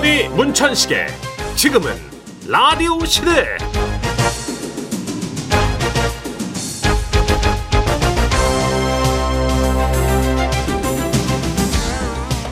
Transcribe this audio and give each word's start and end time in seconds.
주머니 0.00 0.28
문천식의 0.28 1.08
지금은 1.56 1.94
라디오 2.48 3.04
시대. 3.04 3.58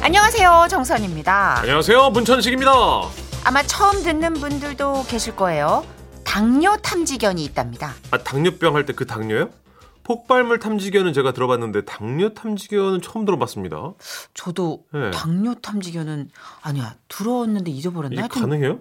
안녕하세요 0.03 0.67
정선입니다. 0.71 1.59
안녕하세요 1.61 2.11
문천식입니다. 2.11 2.71
아마 3.45 3.63
처음 3.63 4.03
듣는 4.03 4.35
분들도 4.35 5.05
계실 5.09 5.37
거예요. 5.37 5.85
당뇨 6.25 6.77
탐지견이 6.77 7.45
있답니다. 7.45 7.95
아 8.11 8.19
당뇨병 8.19 8.75
할 8.77 8.85
때 8.87 8.93
그 8.95 9.07
당뇨요? 9.07 9.51
폭발물 10.09 10.59
탐지견은 10.59 11.13
제가 11.13 11.33
들어봤는데 11.33 11.85
당뇨 11.85 12.31
탐지견은 12.31 13.03
처음 13.03 13.27
들어봤습니다 13.27 13.93
저도 14.33 14.85
네. 14.91 15.11
당뇨 15.11 15.55
탐지견은 15.55 16.31
아니야 16.63 16.95
들었는데 17.09 17.71
잊어버렸나 17.71 18.25
이게 18.25 18.27
가능해요? 18.27 18.81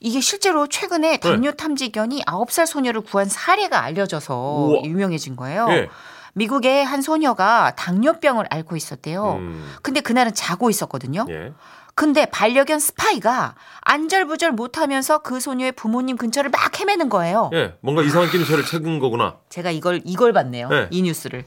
이게 0.00 0.20
실제로 0.20 0.66
최근에 0.66 1.18
당뇨 1.18 1.52
탐지견이 1.52 2.24
9살 2.24 2.66
소녀를 2.66 3.02
구한 3.02 3.28
사례가 3.28 3.80
알려져서 3.80 4.34
우와. 4.34 4.82
유명해진 4.82 5.36
거예요 5.36 5.68
예. 5.70 5.88
미국의 6.34 6.84
한 6.84 7.00
소녀가 7.00 7.72
당뇨병을 7.76 8.46
앓고 8.50 8.76
있었대요 8.76 9.34
음, 9.34 9.72
근데 9.82 10.00
그날은 10.00 10.34
자고 10.34 10.68
있었거든요 10.68 11.26
예. 11.28 11.52
근데 11.96 12.26
반려견 12.26 12.78
스파이가 12.78 13.54
안절부절 13.80 14.52
못하면서 14.52 15.18
그 15.20 15.40
소녀의 15.40 15.72
부모님 15.72 16.18
근처를 16.18 16.50
막 16.50 16.78
헤매는 16.78 17.08
거예요. 17.08 17.50
예. 17.54 17.72
뭔가 17.80 18.02
이상한 18.02 18.30
낌새를 18.30 18.66
찾은 18.66 18.98
거구나 18.98 19.36
제가 19.48 19.70
이걸 19.70 20.02
이걸 20.04 20.34
봤네요. 20.34 20.68
네. 20.68 20.88
이 20.90 21.00
뉴스를. 21.00 21.46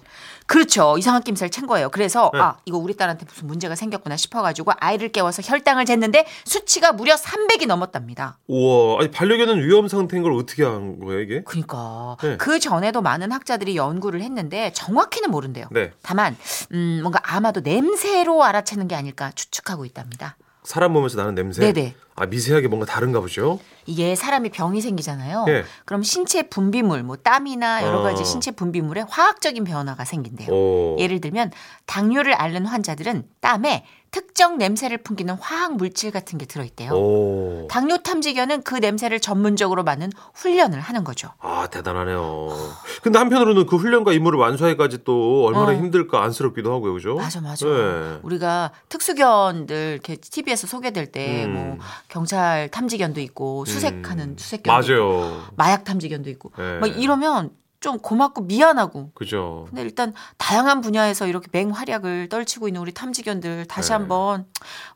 그렇죠. 0.50 0.97
이상한 0.97 1.22
낌새를 1.22 1.52
챈 1.52 1.67
거예요. 1.67 1.89
그래서 1.89 2.31
네. 2.33 2.39
아 2.39 2.58
이거 2.66 2.80
우리 2.80 2.97
딸한테 2.97 3.23
무슨 3.23 3.45
문제가 3.45 3.75
생겼구나 3.75 4.17
싶어가지고 4.17 4.72
아이를 4.80 5.09
깨워서 5.09 5.44
혈당을 5.44 5.86
쟀는데 5.86 6.25
수치가 6.44 6.92
무려 6.92 7.14
300이 7.14 7.67
넘었답니다. 7.67 8.39
우와 8.47 9.02
아니 9.02 9.11
반려견은 9.11 9.64
위험 9.64 9.88
상태인 9.88 10.23
걸 10.23 10.33
어떻게 10.33 10.64
한 10.64 11.00
거예요 11.00 11.22
이게? 11.22 11.44
그러니까 11.44 12.17
네. 12.23 12.38
그 12.38 12.59
전에도 12.59 13.03
많은 13.03 13.31
학자들이 13.31 13.77
연구를 13.77 14.23
했는데 14.23 14.72
정확히는 14.73 15.30
모른대요. 15.30 15.67
네. 15.70 15.92
다만 16.02 16.36
음, 16.72 17.02
뭔가 17.03 17.20
아마도 17.22 17.61
냄새로 17.61 18.44
알아채는 18.44 18.88
게 18.88 18.95
아닐까 18.95 19.31
추측하고 19.36 19.86
있답니다. 19.86 20.36
사람 20.70 20.94
몸에서 20.94 21.17
나는 21.17 21.34
냄새 21.34 21.73
네네. 21.73 21.95
아 22.16 22.28
미세하게 22.28 22.67
뭔가 22.67 22.86
다른가 22.86 23.22
보죠 23.22 23.59
이게 23.88 24.14
사람이 24.14 24.50
병이 24.52 24.81
생기잖아요. 24.81 25.45
예. 25.48 25.64
그럼 25.86 26.03
신체 26.03 26.44
분비물, 26.44 27.02
뭐 27.02 27.16
땀이나 27.16 27.81
여러 27.81 28.03
가지 28.03 28.22
어. 28.22 28.23
신체 28.23 28.52
분비물에 28.52 29.06
화학적인 29.09 29.64
변화가 29.64 30.06
생긴대요. 30.06 30.52
오. 30.52 30.95
예를 31.00 31.22
들면 31.22 31.52
당뇨를 31.88 32.36
앓는 32.36 32.67
환자들은 32.67 33.23
땀에 33.42 33.84
특정 34.11 34.57
냄새를 34.57 34.97
풍기는 34.97 35.33
화학 35.35 35.75
물질 35.75 36.11
같은 36.11 36.38
게 36.38 36.45
들어있대요. 36.45 36.91
오. 36.91 37.67
당뇨 37.69 37.97
탐지견은 37.97 38.63
그 38.63 38.75
냄새를 38.75 39.19
전문적으로 39.19 39.83
맡는 39.83 40.11
훈련을 40.33 40.79
하는 40.79 41.03
거죠. 41.03 41.29
아 41.39 41.67
대단하네요. 41.71 42.49
근데 43.03 43.19
한편으로는 43.19 43.65
그 43.67 43.75
훈련과 43.75 44.13
임무를 44.13 44.39
완수하기까지 44.39 45.03
또 45.03 45.45
얼마나 45.45 45.71
어. 45.71 45.73
힘들까 45.73 46.23
안쓰럽기도 46.23 46.73
하고요, 46.73 46.93
그죠? 46.93 47.15
맞아, 47.15 47.41
맞아. 47.41 47.65
네. 47.67 48.19
우리가 48.23 48.71
특수견들 48.89 49.91
이렇게 49.93 50.15
TV에서 50.15 50.67
소개될 50.67 51.07
때 51.11 51.45
음. 51.45 51.53
뭐 51.53 51.77
경찰 52.07 52.69
탐지견도 52.69 53.21
있고 53.21 53.65
수색하는 53.65 54.35
수색견도 54.37 54.93
있고 54.93 54.93
맞아요. 54.93 55.43
마약 55.55 55.83
탐지견도 55.83 56.30
있고 56.31 56.52
네. 56.57 56.80
막 56.80 56.87
이러면 56.87 57.52
좀 57.80 57.97
고맙고 57.97 58.41
미안하고 58.41 59.11
그죠. 59.13 59.66
근데 59.69 59.81
일단 59.81 60.13
다양한 60.38 60.81
분야에서 60.81 61.27
이렇게 61.27 61.47
맹활약을 61.52 62.27
떨치고 62.27 62.67
있는 62.67 62.81
우리 62.81 62.94
탐지견들 62.94 63.66
다시 63.67 63.89
네. 63.89 63.94
한번 63.94 64.45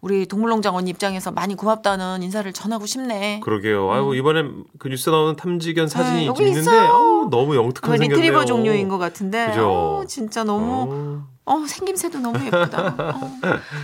우리 0.01 0.25
동물농장 0.25 0.75
언니 0.75 0.89
입장에서 0.89 1.31
많이 1.31 1.55
고맙다는 1.55 2.23
인사를 2.23 2.51
전하고 2.51 2.85
싶네. 2.85 3.39
그러게요. 3.41 3.89
아이고 3.89 4.15
이번엔 4.15 4.65
그 4.79 4.89
뉴스에 4.89 5.11
나오는 5.11 5.35
탐지견 5.37 5.87
사진이 5.87 6.19
네, 6.21 6.25
여기 6.25 6.37
좀 6.39 6.47
있는데. 6.47 6.77
어우, 6.77 7.29
너무 7.29 7.55
영특한 7.55 7.91
그 7.91 7.97
생겼네요. 7.97 8.17
리트리버 8.17 8.45
종류인 8.45 8.89
것 8.89 8.97
같은데. 8.97 9.47
그죠. 9.47 9.69
어, 9.69 10.05
진짜 10.05 10.43
너무 10.43 10.87
어. 10.89 11.33
어, 11.45 11.65
생김새도 11.65 12.19
너무 12.19 12.39
예쁘다. 12.45 12.95
어. 12.97 13.31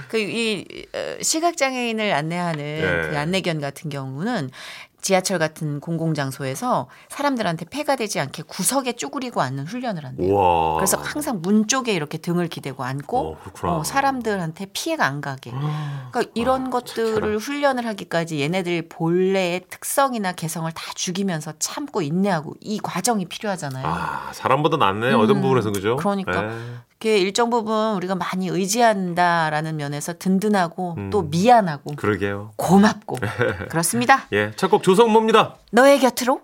그이 0.09 0.65
시각 1.21 1.55
장애인을 1.55 2.11
안내하는 2.13 2.57
네. 2.57 3.09
그 3.09 3.17
안내견 3.17 3.61
같은 3.61 3.89
경우는 3.89 4.49
지하철 5.01 5.39
같은 5.39 5.79
공공장소에서 5.79 6.87
사람들한테 7.09 7.65
폐가 7.65 7.95
되지 7.95 8.19
않게 8.19 8.43
구석에 8.43 8.93
쭈그리고 8.93 9.41
앉는 9.41 9.65
훈련을 9.65 10.05
한대요. 10.05 10.33
우와. 10.33 10.75
그래서 10.75 10.97
항상 10.97 11.39
문 11.41 11.67
쪽에 11.67 11.93
이렇게 11.93 12.17
등을 12.17 12.47
기대고 12.47 12.83
앉고 12.83 13.37
어. 13.63 13.67
어, 13.67 13.83
사람들한테 13.83 14.67
피해가 14.73 15.05
안 15.05 15.21
가게. 15.21 15.51
그러니까 15.51 16.23
이런 16.33 16.67
아, 16.67 16.69
것들을 16.69 17.15
착해라. 17.15 17.37
훈련을 17.37 17.85
하기까지 17.85 18.41
얘네들 18.41 18.89
본래의 18.89 19.65
특성이나 19.69 20.33
개성을 20.33 20.71
다 20.71 20.91
죽이면서 20.95 21.53
참고 21.59 22.01
인내하고 22.01 22.55
이 22.59 22.79
과정이 22.79 23.25
필요하잖아요. 23.25 23.85
아 23.85 24.29
사람보다 24.33 24.77
낫네 24.77 25.13
어떤 25.13 25.37
음, 25.37 25.41
부분에서 25.41 25.71
그죠? 25.71 25.95
그러니까. 25.95 26.41
네. 26.41 26.59
그게 26.99 27.17
일정 27.17 27.49
부분 27.49 27.95
우리가 27.95 28.15
많이 28.15 28.49
의지한다라는 28.49 29.77
면에서 29.77 30.13
든든하고 30.19 30.95
음. 30.97 31.09
또 31.09 31.21
미안하고 31.21 31.95
그러게요. 31.95 32.51
고맙고 32.57 33.17
그렇습니다. 33.71 34.27
예, 34.33 34.51
첫 34.57 34.69
곡 34.69 34.83
조성모입니다. 34.83 35.55
너의 35.71 35.99
곁으로 35.99 36.41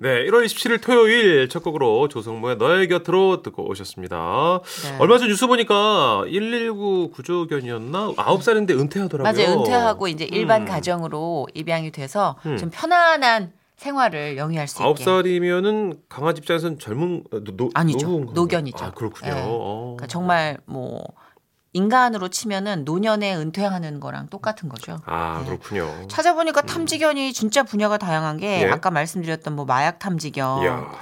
네, 0.00 0.26
1월 0.26 0.44
27일 0.44 0.82
토요일 0.82 1.48
첫 1.48 1.62
곡으로 1.62 2.08
조성모의 2.08 2.56
너의 2.56 2.88
곁으로 2.88 3.42
듣고 3.42 3.68
오셨습니다. 3.70 4.58
네. 4.82 4.96
얼마 4.98 5.18
전 5.18 5.28
뉴스 5.28 5.46
보니까 5.46 6.24
119 6.24 7.12
구조견이었나? 7.14 8.08
9살인데 8.14 8.70
은퇴하더라고요. 8.72 9.32
맞아요. 9.46 9.60
은퇴하고 9.60 10.08
이제 10.08 10.24
일반 10.24 10.62
음. 10.62 10.66
가정으로 10.66 11.46
입양이 11.54 11.92
돼서 11.92 12.34
음. 12.46 12.56
좀 12.56 12.70
편안한 12.70 13.52
생활을 13.82 14.36
영위할 14.36 14.68
수 14.68 14.82
아홉 14.82 14.98
있게. 14.98 15.04
살이면은 15.04 15.94
강아지 16.08 16.38
입장에서는 16.38 16.78
젊은 16.78 17.24
어, 17.32 17.40
노, 17.40 17.56
노, 17.56 17.70
아니죠. 17.74 18.06
노견이죠. 18.32 18.84
아, 18.84 18.90
그렇군요. 18.92 19.34
네. 19.34 19.42
어. 19.44 19.94
그러니까 19.96 20.06
정말 20.06 20.58
뭐 20.66 21.04
인간으로 21.72 22.28
치면은 22.28 22.84
노년에 22.84 23.34
은퇴하는 23.34 23.98
거랑 23.98 24.28
똑같은 24.28 24.68
거죠. 24.68 25.00
아, 25.06 25.40
네. 25.40 25.46
그렇군요. 25.46 26.06
찾아보니까 26.06 26.62
탐지견이 26.62 27.32
진짜 27.32 27.62
분야가 27.64 27.98
다양한 27.98 28.36
게 28.36 28.62
예. 28.62 28.70
아까 28.70 28.90
말씀드렸던 28.90 29.56
뭐 29.56 29.64
마약 29.64 29.98
탐지견 29.98 30.62
이야. 30.62 30.92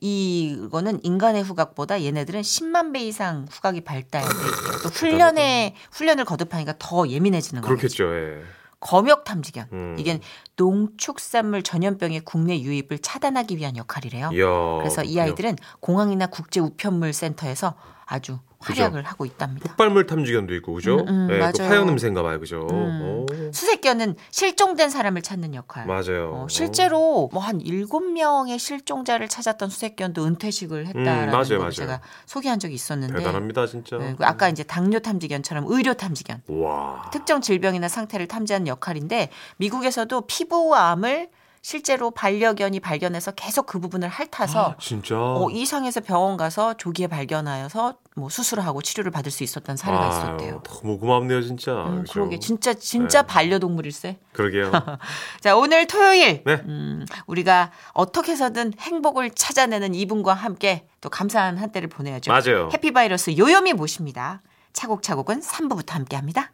이거는 0.00 1.00
인간의 1.02 1.42
후각보다 1.42 2.02
얘네들은 2.02 2.42
10만 2.42 2.94
배 2.94 3.00
이상 3.00 3.46
후각이 3.50 3.80
발달돼 3.82 4.28
있대요. 4.28 4.82
또 4.84 4.88
훈련에 4.88 5.74
훈련을 5.92 6.24
거듭하니까 6.24 6.74
더 6.78 7.08
예민해지는 7.08 7.60
거죠. 7.60 7.74
그렇겠죠. 7.74 8.14
예. 8.14 8.42
검역 8.80 9.24
탐지견. 9.24 9.68
음. 9.72 9.96
이게 9.98 10.20
농축산물 10.56 11.62
전염병의 11.62 12.22
국내 12.24 12.58
유입을 12.60 12.98
차단하기 13.02 13.56
위한 13.58 13.76
역할이래요. 13.76 14.30
이야. 14.32 14.46
그래서 14.78 15.04
이. 15.04 15.20
아이들은 15.20 15.56
공항이나 15.80 16.26
국제 16.26 16.60
우편물 16.60 17.12
센터에서 17.12 17.74
아주. 18.06 18.38
활약을 18.60 19.02
하고 19.04 19.24
있답니다. 19.24 19.66
폭발물 19.68 20.06
탐지견도 20.06 20.54
있고 20.56 20.74
그죠? 20.74 20.96
음, 21.00 21.08
음, 21.08 21.28
예, 21.30 21.38
그 21.38 21.38
맞아요. 21.38 21.70
화약 21.72 21.86
냄새인가 21.86 22.22
봐요. 22.22 22.38
그죠? 22.38 22.66
음. 22.70 23.24
오. 23.26 23.26
수색견은 23.52 24.16
실종된 24.30 24.90
사람을 24.90 25.22
찾는 25.22 25.54
역할. 25.54 25.86
맞아요. 25.86 26.32
어, 26.34 26.46
실제로 26.48 27.28
뭐 27.32 27.40
한 27.40 27.58
일곱 27.62 28.00
명의 28.04 28.58
실종자를 28.58 29.26
찾았던 29.28 29.70
수색견도 29.70 30.26
은퇴식을 30.26 30.86
했다라는 30.88 31.28
음, 31.28 31.30
맞아요, 31.32 31.48
걸 31.48 31.58
맞아요. 31.58 31.70
제가 31.70 32.00
소개한 32.26 32.58
적이 32.58 32.74
있었는데 32.74 33.14
대단합니다, 33.14 33.66
진짜. 33.66 33.96
네, 33.96 34.14
그 34.16 34.24
아까 34.26 34.48
이제 34.50 34.62
당뇨 34.62 34.98
탐지견처럼 34.98 35.64
의료 35.68 35.94
탐지견 35.94 36.42
와. 36.48 37.08
특정 37.12 37.40
질병이나 37.40 37.88
상태를 37.88 38.28
탐지하는 38.28 38.66
역할인데 38.66 39.30
미국에서도 39.56 40.20
피부암을 40.26 41.30
실제로 41.62 42.10
반려견이 42.10 42.80
발견해서 42.80 43.32
계속 43.32 43.66
그 43.66 43.78
부분을 43.80 44.08
핥아서 44.08 44.70
아, 44.70 44.76
진짜. 44.80 45.16
어, 45.16 45.50
이 45.50 45.66
상에서 45.66 46.00
병원 46.00 46.38
가서 46.38 46.74
조기에 46.74 47.06
발견하여서 47.06 47.98
뭐 48.16 48.30
수술을 48.30 48.64
하고 48.64 48.80
치료를 48.80 49.10
받을 49.10 49.30
수 49.30 49.44
있었던 49.44 49.76
사례가 49.76 50.02
아유, 50.02 50.10
있었대요. 50.10 50.62
너무 50.62 50.98
고맙네요, 50.98 51.42
진짜. 51.42 51.84
음, 51.84 52.00
그죠? 52.00 52.12
그러게 52.14 52.38
진짜 52.38 52.72
진짜 52.72 53.22
네. 53.22 53.26
반려동물일세. 53.26 54.18
그러게요. 54.32 54.70
자 55.40 55.54
오늘 55.56 55.86
토요일 55.86 56.42
네. 56.44 56.54
음, 56.64 57.04
우리가 57.26 57.72
어떻게 57.92 58.32
해서든 58.32 58.72
행복을 58.78 59.30
찾아내는 59.30 59.94
이분과 59.94 60.32
함께 60.32 60.86
또 61.02 61.10
감사한 61.10 61.58
한때를 61.58 61.88
보내야죠. 61.90 62.32
맞아요. 62.32 62.70
해피바이러스 62.72 63.36
요요미 63.36 63.74
모십니다. 63.74 64.40
차곡차곡은 64.72 65.40
3부부터 65.40 65.90
함께합니다. 65.90 66.52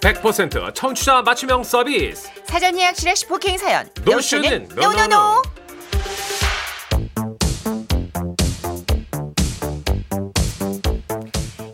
100% 0.00 0.74
청취자 0.74 1.22
맞춤형 1.22 1.64
서비스. 1.64 2.28
사전 2.46 2.78
예약 2.78 2.96
실시 2.96 3.26
부킹 3.26 3.58
사연. 3.58 3.88
노쇼는 4.04 4.68
노쇼는 4.74 5.08
no 5.08 5.25
no 5.25 5.42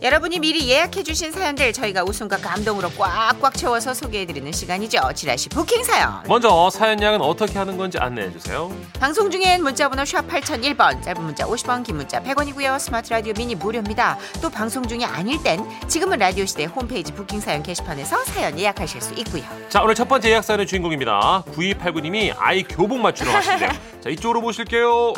여러분이 0.05 0.37
미리 0.37 0.69
예약해주신 0.69 1.31
사연들 1.31 1.73
저희가 1.73 2.03
웃음과 2.03 2.37
감동으로 2.37 2.91
꽉꽉 2.91 3.55
채워서 3.55 3.95
소개해드리는 3.95 4.51
시간이죠. 4.51 4.99
지라시 5.15 5.49
부킹 5.49 5.83
사연. 5.83 6.21
먼저 6.27 6.69
사연 6.69 7.01
예약은 7.01 7.21
어떻게 7.21 7.57
하는 7.57 7.75
건지 7.75 7.97
안내해 7.97 8.31
주세요. 8.31 8.71
방송 8.99 9.31
중엔 9.31 9.63
문자번호 9.63 10.05
샵 10.05 10.27
8001번, 10.27 11.01
짧은 11.01 11.23
문자 11.23 11.47
50원, 11.47 11.83
긴 11.83 11.95
문자 11.95 12.21
100원이고요. 12.21 12.77
스마트 12.77 13.09
라디오 13.09 13.33
미니 13.33 13.55
무료입니다. 13.55 14.19
또 14.43 14.51
방송 14.51 14.87
중이 14.87 15.03
아닐 15.03 15.41
땐 15.41 15.65
지금은 15.87 16.19
라디오 16.19 16.45
시대 16.45 16.65
홈페이지 16.65 17.11
부킹 17.11 17.39
사연 17.39 17.63
게시판에서 17.63 18.25
사연 18.25 18.59
예약하실 18.59 19.01
수 19.01 19.15
있고요. 19.15 19.43
자 19.69 19.81
오늘 19.81 19.95
첫 19.95 20.07
번째 20.07 20.29
예약 20.29 20.43
사연의 20.43 20.67
주인공입니다. 20.67 21.45
9289님이 21.47 22.31
아이 22.37 22.61
교복 22.61 22.99
맞추러 22.99 23.31
가신대요. 23.31 23.69
자 24.03 24.09
이쪽으로 24.11 24.41
모실게요. 24.41 25.13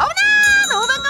너무 0.69 0.87
반가워 0.87 1.06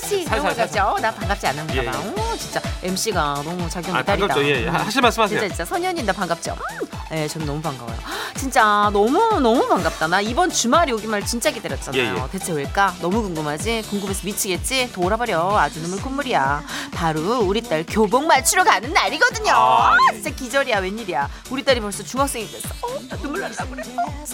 씨, 0.00 0.24
롱탄노 0.24 0.50
씨. 0.50 0.54
살살, 0.56 0.68
반갑죠? 0.68 1.02
나 1.02 1.10
반갑지 1.14 1.46
않은가 1.46 1.76
예, 1.76 1.84
봐. 1.84 1.92
예. 2.02 2.08
오, 2.08 2.36
진짜 2.36 2.60
MC가 2.82 3.34
너무 3.44 3.68
자기 3.68 3.90
아 3.90 4.02
딸이다. 4.02 4.26
반갑죠. 4.28 4.44
예, 4.44 4.64
예. 4.64 4.68
하- 4.68 4.84
하실 4.84 5.02
말씀 5.02 5.22
하세요. 5.22 5.38
진짜 5.40 5.54
진짜 5.54 5.64
선현이다 5.64 6.12
반갑죠. 6.12 6.56
음, 6.82 6.86
네, 7.10 7.28
전 7.28 7.44
너무 7.44 7.60
반가워요. 7.60 7.96
진짜 8.36 8.88
너무 8.92 9.40
너무 9.40 9.66
반갑다. 9.68 10.06
나 10.06 10.20
이번 10.20 10.50
주말이 10.50 10.92
오기만 10.92 11.24
진짜 11.26 11.50
기다렸잖아요. 11.50 12.02
예, 12.02 12.08
예. 12.08 12.28
대체 12.30 12.52
왜일까? 12.52 12.94
너무 13.00 13.22
궁금하지? 13.22 13.82
궁금해서 13.90 14.20
미치겠지? 14.24 14.92
돌아버려. 14.92 15.56
아주 15.58 15.80
눈물 15.82 16.00
콧물이야. 16.00 16.62
바로 17.00 17.40
우리 17.40 17.62
딸 17.62 17.82
교복 17.88 18.26
맞추러 18.26 18.62
가는 18.62 18.92
날이거든요. 18.92 19.52
아, 19.52 19.92
아, 19.94 19.96
예. 20.10 20.16
진짜 20.16 20.28
기절이야. 20.36 20.80
웬일이야? 20.80 21.30
우리 21.48 21.64
딸이 21.64 21.80
벌써 21.80 22.02
중학생이 22.02 22.46
됐어. 22.50 22.68
어, 22.82 23.00
나 23.08 23.16
눈물 23.16 23.40
날라 23.40 23.54
그래. 23.70 23.82
어. 23.96 24.24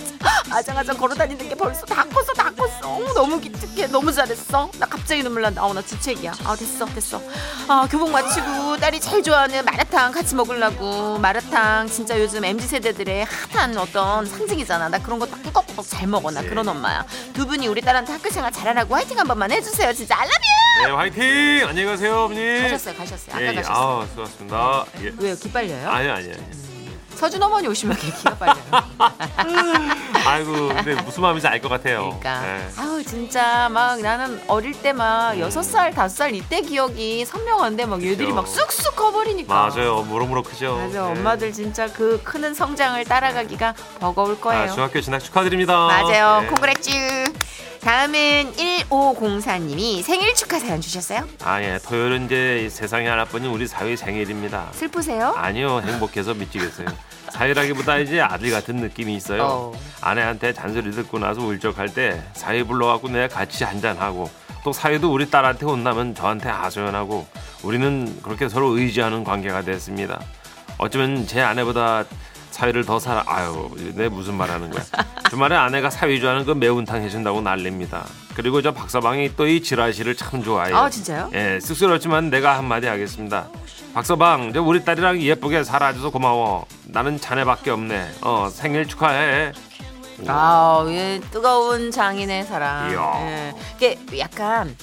아장아장 0.50 0.96
걸어다니는 0.96 1.48
게 1.48 1.54
벌써 1.54 1.86
다 1.86 2.02
컸어, 2.02 2.32
다 2.36 2.50
컸어. 2.50 2.88
어, 2.88 3.12
너무 3.14 3.40
기특해. 3.40 3.86
너무 3.86 4.12
잘했어. 4.12 4.68
나 4.80 4.86
갑자기 4.86 5.22
눈물 5.22 5.42
난다. 5.42 5.64
어, 5.64 5.72
나 5.72 5.80
주책이야. 5.80 6.32
아, 6.44 6.56
됐어, 6.56 6.86
됐어. 6.86 7.22
아, 7.68 7.86
교복 7.88 8.10
맞추고 8.10 8.78
딸이 8.78 8.98
제일 9.00 9.22
좋아하는 9.22 9.64
마라탕 9.64 10.10
같이 10.10 10.34
먹으려고. 10.34 11.18
마라탕 11.18 11.86
진짜 11.86 12.18
요즘 12.18 12.44
MZ 12.44 12.66
세대들의 12.66 13.26
핫한 13.52 13.78
어떤 13.78 14.26
상징이잖아. 14.26 14.88
나 14.88 14.98
그런 14.98 15.20
거딱 15.20 15.40
꾸덕꾸덕 15.44 15.86
잘 15.88 16.08
먹어. 16.08 16.32
나 16.32 16.42
그런 16.42 16.66
엄마야. 16.66 17.06
두 17.32 17.46
분이 17.46 17.68
우리 17.68 17.80
딸한테 17.80 18.12
학교 18.12 18.28
생활 18.28 18.50
잘하라고 18.50 18.92
화이팅 18.96 19.16
한 19.20 19.28
번만 19.28 19.52
해주세요. 19.52 19.92
진짜 19.92 20.16
알라뷰. 20.16 20.34
네 20.84 20.90
화이팅. 20.90 21.68
안녕히 21.68 21.84
가세요 21.86 22.24
어머니. 22.24 22.55
가셨어요, 22.62 22.94
가셨어요. 22.96 23.30
아까 23.36 23.42
예, 23.42 23.48
예. 23.48 23.54
가셨어요. 23.54 24.00
아 24.02 24.06
수고하셨습니다. 24.10 24.84
예. 25.02 25.12
왜요? 25.18 25.36
기빨려요? 25.36 25.90
아니 25.90 26.08
아니 26.08 26.32
아니. 26.32 26.66
서준 27.16 27.42
어머니 27.42 27.66
오시면 27.66 27.96
이렇게 27.96 28.14
기가 28.14 28.34
빨려요. 28.36 28.56
아이고 30.26 30.68
근데 30.68 30.94
무슨 31.02 31.22
마음인지 31.22 31.46
알 31.46 31.60
것 31.62 31.68
같아요. 31.70 32.18
그러니까 32.20 32.42
예. 32.58 32.68
아우 32.76 33.02
진짜 33.02 33.68
막 33.70 33.98
나는 34.00 34.38
어릴 34.48 34.72
때 34.72 34.92
막 34.92 35.38
여섯 35.38 35.62
살 35.62 35.92
다섯 35.92 36.14
살 36.14 36.34
이때 36.34 36.60
기억이 36.60 37.24
선명한데 37.24 37.86
막 37.86 38.02
얘들이. 38.02 38.32
막 38.32 38.46
쑥쑥 38.46 38.96
커버리니까 38.96 39.54
맞아요. 39.54 40.02
무럭무럭 40.02 40.44
크죠. 40.44 40.76
맞아 40.76 40.88
네. 40.92 40.98
엄마들 40.98 41.52
진짜 41.54 41.86
그 41.90 42.20
크는 42.22 42.52
성장을 42.54 43.02
따라가기가 43.04 43.74
버거울 44.00 44.38
거예요. 44.40 44.64
아, 44.70 44.74
중학교 44.74 45.00
진학 45.00 45.20
축하드립니다. 45.20 45.74
맞아요. 45.86 46.42
예. 46.44 46.46
콩그레쥬. 46.48 46.90
다음은 47.80 48.52
1504님이 48.54 50.02
생일 50.02 50.34
축하 50.34 50.58
사연 50.58 50.80
주셨어요? 50.80 51.26
아, 51.44 51.62
예. 51.62 51.78
토요일은 51.84 52.26
이제 52.26 52.68
세상에 52.70 53.08
하나뿐인 53.08 53.50
우리 53.50 53.66
사위 53.66 53.96
생일입니다. 53.96 54.68
슬프세요? 54.72 55.32
아니요, 55.36 55.80
행복해서 55.84 56.34
미치겠어요. 56.34 56.86
사위라기보다 57.30 57.98
이제 57.98 58.20
아들 58.20 58.50
같은 58.50 58.76
느낌이 58.76 59.14
있어요. 59.14 59.42
어. 59.44 59.72
아내한테 60.00 60.52
잔소리 60.52 60.90
듣고 60.92 61.18
나서 61.18 61.42
울적할 61.42 61.92
때 61.92 62.22
사위 62.34 62.62
불러갖고 62.62 63.08
내가 63.08 63.28
같이 63.28 63.64
한잔하고 63.64 64.30
또 64.64 64.72
사위도 64.72 65.12
우리 65.12 65.30
딸한테 65.30 65.66
혼나면 65.66 66.14
저한테 66.14 66.48
하소연하고 66.48 67.26
우리는 67.62 68.20
그렇게 68.22 68.48
서로 68.48 68.76
의지하는 68.78 69.22
관계가 69.22 69.62
됐습니다. 69.62 70.20
어쩌면 70.78 71.26
제 71.26 71.40
아내보다 71.40 72.04
사위를 72.56 72.86
더 72.86 72.98
사랑 72.98 73.22
아유 73.26 73.68
내 73.94 74.08
무슨 74.08 74.32
말하는 74.34 74.70
거야 74.70 74.82
주말에 75.28 75.54
아내가 75.54 75.90
사위 75.90 76.20
좋아하는 76.20 76.46
그 76.46 76.52
매운탕 76.52 77.02
해준다고 77.02 77.42
난립니다 77.42 78.06
그리고 78.34 78.62
저 78.62 78.72
박서방이 78.72 79.36
또 79.36 79.46
이 79.46 79.62
지라시를 79.62 80.16
참 80.16 80.42
좋아해요 80.42 80.74
아 80.76 80.88
진짜요? 80.88 81.30
예, 81.34 81.60
쑥스럽지만 81.60 82.30
내가 82.30 82.56
한마디 82.58 82.86
하겠습니다. 82.86 83.48
박서방, 83.94 84.52
저 84.52 84.60
우리 84.62 84.84
딸이랑 84.84 85.20
예쁘게 85.22 85.64
살아줘서 85.64 86.10
고마워. 86.10 86.66
나는 86.84 87.18
자네밖에 87.18 87.70
없네. 87.70 88.10
어, 88.20 88.48
생일 88.52 88.86
축하해. 88.86 89.52
아, 90.26 90.84
예, 90.88 91.18
뜨거운 91.30 91.90
장인의 91.90 92.44
사랑. 92.44 92.90
이야. 92.90 93.12
예. 93.22 93.54
이게 93.76 93.98
약간 94.18 94.76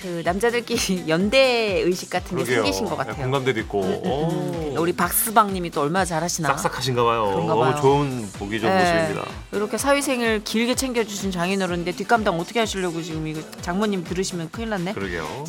그 0.00 0.22
남자들끼리 0.24 1.04
연대 1.08 1.80
의식 1.84 2.08
같은 2.10 2.38
게 2.38 2.44
생기신 2.44 2.86
것 2.86 2.96
같아요. 2.96 3.16
네, 3.16 3.22
공감대도 3.22 3.60
있고. 3.60 3.80
오. 3.80 4.74
우리 4.80 4.92
박스방님이 4.94 5.70
또 5.70 5.82
얼마나 5.82 6.04
잘하시나. 6.04 6.48
싹싹하신가 6.48 7.04
봐요. 7.04 7.26
그런가 7.32 7.54
너무. 7.54 7.80
좋은 7.80 8.30
보기 8.32 8.60
좋은 8.60 8.72
예. 8.72 8.78
모습입니다. 8.78 9.28
이렇게 9.52 9.76
사위 9.76 10.00
생일 10.00 10.42
길게 10.42 10.74
챙겨주신 10.74 11.30
장인어른인데 11.30 11.92
뒷감당 11.92 12.38
어떻게 12.40 12.60
하시려고 12.60 13.02
지금 13.02 13.26
이거 13.26 13.40
장모님 13.60 14.04
들으시면 14.04 14.50
큰일 14.50 14.70
났네. 14.70 14.94
그러게요. 14.94 15.44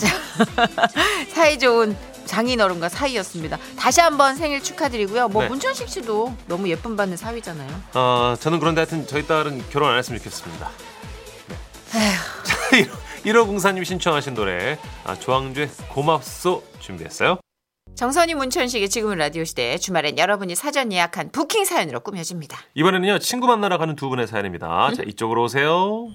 사이 1.33 1.57
좋은 1.57 1.95
장인어른과 2.25 2.89
사이였습니다. 2.89 3.57
다시 3.77 4.01
한번 4.01 4.36
생일 4.36 4.62
축하드리고요. 4.62 5.30
뭐 5.30 5.44
네. 5.44 5.50
문천식 5.50 5.88
씨도 5.89 6.36
너무 6.47 6.69
예쁨 6.69 6.95
받는 6.97 7.15
사위잖아요. 7.18 7.69
어, 7.94 8.36
저는 8.39 8.59
그런데 8.59 8.81
하여튼 8.81 9.07
저희 9.07 9.25
딸은 9.25 9.63
결혼 9.69 9.92
안 9.92 9.97
했으면 9.97 10.19
좋겠습니다. 10.19 10.69
네. 11.94 12.88
자, 13.23 13.29
1504님 13.29 13.85
신청하신 13.85 14.33
노래 14.33 14.77
아, 15.06 15.15
조항주의 15.15 15.69
고맙소 15.89 16.63
준비했어요. 16.79 17.38
정선이 17.95 18.33
문천식의 18.35 18.89
지금은 18.89 19.18
라디오 19.18 19.44
시대 19.44 19.77
주말엔 19.77 20.18
여러분이 20.18 20.56
사전 20.56 20.91
예약한 20.91 21.31
부킹 21.31 21.65
사연으로 21.65 22.00
꾸며집니다. 22.00 22.57
이번에는요 22.73 23.19
친구 23.19 23.47
만나러 23.47 23.77
가는 23.77 23.95
두 23.95 24.09
분의 24.09 24.27
사연입니다. 24.27 24.91
자 24.95 25.03
이쪽으로 25.06 25.44
오세요. 25.44 26.07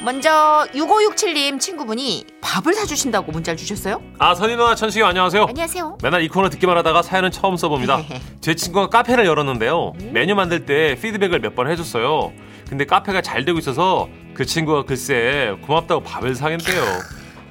먼저 0.00 0.66
6567님 0.74 1.60
친구분이 1.60 2.24
밥을 2.40 2.74
사주신다고 2.74 3.30
문자를 3.30 3.56
주셨어요? 3.56 4.02
아 4.18 4.34
선희 4.34 4.56
누나 4.56 4.74
천식이 4.74 5.04
안녕하세요. 5.04 5.44
안녕하세요. 5.44 5.98
맨날 6.02 6.22
이 6.22 6.28
코너 6.28 6.48
듣기만 6.50 6.76
하다가 6.78 7.02
사연은 7.02 7.30
처음 7.30 7.56
써봅니다. 7.56 8.02
제 8.40 8.54
친구가 8.54 8.88
카페를 8.88 9.26
열었는데요. 9.26 9.92
메뉴 10.12 10.34
만들 10.34 10.64
때 10.66 10.96
피드백을 11.00 11.40
몇 11.40 11.54
번 11.54 11.68
해줬어요. 11.70 12.32
근데 12.72 12.86
카페가 12.86 13.20
잘 13.20 13.44
되고 13.44 13.58
있어서 13.58 14.08
그 14.32 14.46
친구가 14.46 14.84
글쎄 14.84 15.54
고맙다고 15.66 16.02
밥을 16.04 16.34
사겠대요. 16.34 16.82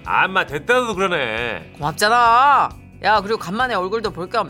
아마 0.03 0.47
됐다고 0.47 0.95
그러네. 0.95 1.73
고맙잖아. 1.77 2.69
야 3.03 3.21
그리고 3.21 3.37
간만에 3.37 3.75
얼굴도 3.75 4.09
볼 4.13 4.27
겸 4.31 4.49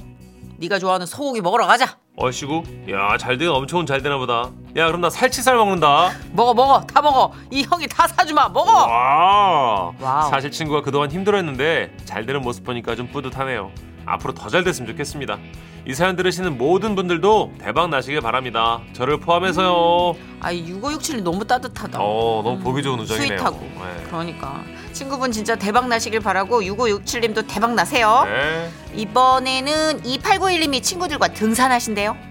네가 0.60 0.80
좋아하는 0.80 1.06
소고기 1.06 1.42
먹으러 1.42 1.68
가자. 1.68 1.98
얼씨구, 2.16 2.64
야 2.90 3.09
잘 3.09 3.38
되긴 3.38 3.50
엄청 3.54 3.86
잘 3.86 4.02
되나 4.02 4.18
보다. 4.18 4.50
야 4.78 4.88
그럼 4.88 5.02
나 5.02 5.10
살치살 5.10 5.58
먹는다. 5.58 6.12
먹어 6.32 6.54
먹어 6.54 6.80
다 6.88 7.02
먹어. 7.02 7.34
이 7.52 7.64
형이 7.64 7.88
다 7.90 8.08
사주마 8.08 8.48
먹어. 8.48 8.72
와. 8.72 9.92
와우. 10.00 10.30
사실 10.30 10.52
친구가 10.52 10.84
그동안 10.84 11.12
힘들어했는데 11.12 11.98
잘 12.06 12.26
되는 12.26 12.42
모습 12.42 12.64
보니까 12.64 12.96
좀 12.96 13.08
뿌듯하네요. 13.08 13.72
앞으로 14.06 14.34
더 14.34 14.48
잘 14.48 14.64
됐으면 14.64 14.90
좋겠습니다. 14.92 15.38
이 15.86 15.94
사연 15.96 16.16
들으시는 16.16 16.58
모든 16.58 16.96
분들도 16.96 17.54
대박 17.60 17.90
나시길 17.90 18.22
바랍니다. 18.22 18.82
저를 18.94 19.20
포함해서요. 19.20 20.16
아이 20.40 20.64
6567이 20.66 21.24
너무 21.24 21.46
따뜻하다. 21.46 21.98
어, 22.00 22.42
너무 22.44 22.60
보기 22.60 22.84
좋은 22.84 23.00
우정이네요. 23.00 23.38
sweet하고. 23.40 23.60
네. 23.60 24.04
그러니까 24.08 24.64
친구분 24.94 25.32
진짜 25.32 25.56
대박 25.56 25.88
나시길 25.88 26.20
바라고 26.20 26.62
6567님도 26.62 27.46
대박 27.48 27.74
나세요. 27.74 28.24
네. 28.26 28.70
이번에는 28.96 30.02
2891님이 30.04 30.84
친구들과 30.84 31.30
등산하신대요. 31.30 32.31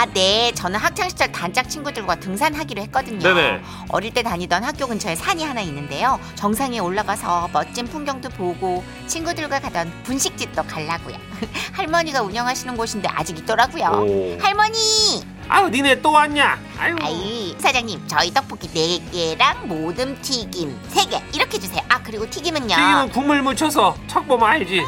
아, 0.00 0.06
네. 0.06 0.50
저는 0.54 0.80
학창시절 0.80 1.30
단짝 1.30 1.68
친구들과 1.68 2.14
등산하기로 2.14 2.80
했거든요. 2.84 3.18
네네. 3.18 3.60
어릴 3.90 4.14
때 4.14 4.22
다니던 4.22 4.64
학교 4.64 4.86
근처에 4.86 5.14
산이 5.14 5.44
하나 5.44 5.60
있는데요. 5.60 6.18
정상에 6.36 6.78
올라가서 6.78 7.50
멋진 7.52 7.86
풍경도 7.86 8.30
보고 8.30 8.82
친구들과 9.06 9.60
가던 9.60 9.92
분식집도 10.04 10.62
가려고요. 10.62 11.18
할머니가 11.76 12.22
운영하시는 12.22 12.78
곳인데 12.78 13.10
아직 13.12 13.36
있더라고요. 13.40 13.84
오. 13.88 14.38
할머니! 14.40 15.22
아유, 15.48 15.68
니네 15.68 16.00
또 16.00 16.12
왔냐? 16.12 16.58
아유. 16.78 16.96
아이, 17.02 17.54
사장님, 17.58 18.02
저희 18.06 18.32
떡볶이 18.32 18.68
4개랑 18.68 19.66
모듬 19.66 20.18
튀김 20.22 20.80
3개 20.94 21.20
이렇게 21.34 21.58
주세요. 21.58 21.82
아, 21.90 22.00
그리고 22.02 22.24
튀김은요. 22.30 22.68
튀김은 22.68 23.08
국물 23.10 23.42
묻혀서 23.42 23.94
척 24.06 24.26
보면 24.26 24.48
알지. 24.48 24.82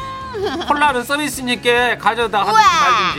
콜라는 0.67 1.03
서비스니까 1.03 1.99
가져다. 1.99 2.39
하든지 2.39 2.57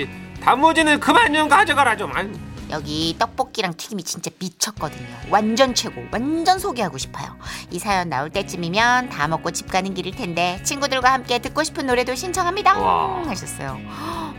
말든지. 0.04 0.24
단무지는 0.44 1.00
그만 1.00 1.32
좀 1.32 1.48
가져가라 1.48 1.96
좀. 1.96 2.14
아유. 2.14 2.30
여기 2.70 3.14
떡볶이랑 3.18 3.74
튀김이 3.76 4.02
진짜 4.02 4.30
미쳤거든요. 4.38 5.06
완전 5.30 5.74
최고. 5.74 6.02
완전 6.10 6.58
소개하고 6.58 6.98
싶어요. 6.98 7.36
이 7.70 7.78
사연 7.78 8.08
나올 8.08 8.30
때쯤이면 8.30 9.10
다 9.10 9.28
먹고 9.28 9.50
집 9.52 9.70
가는 9.70 9.92
길일 9.94 10.14
텐데 10.16 10.60
친구들과 10.64 11.12
함께 11.12 11.38
듣고 11.38 11.62
싶은 11.62 11.86
노래도 11.86 12.14
신청합니다. 12.14 12.78
와. 12.78 13.22
하셨어요. 13.26 13.78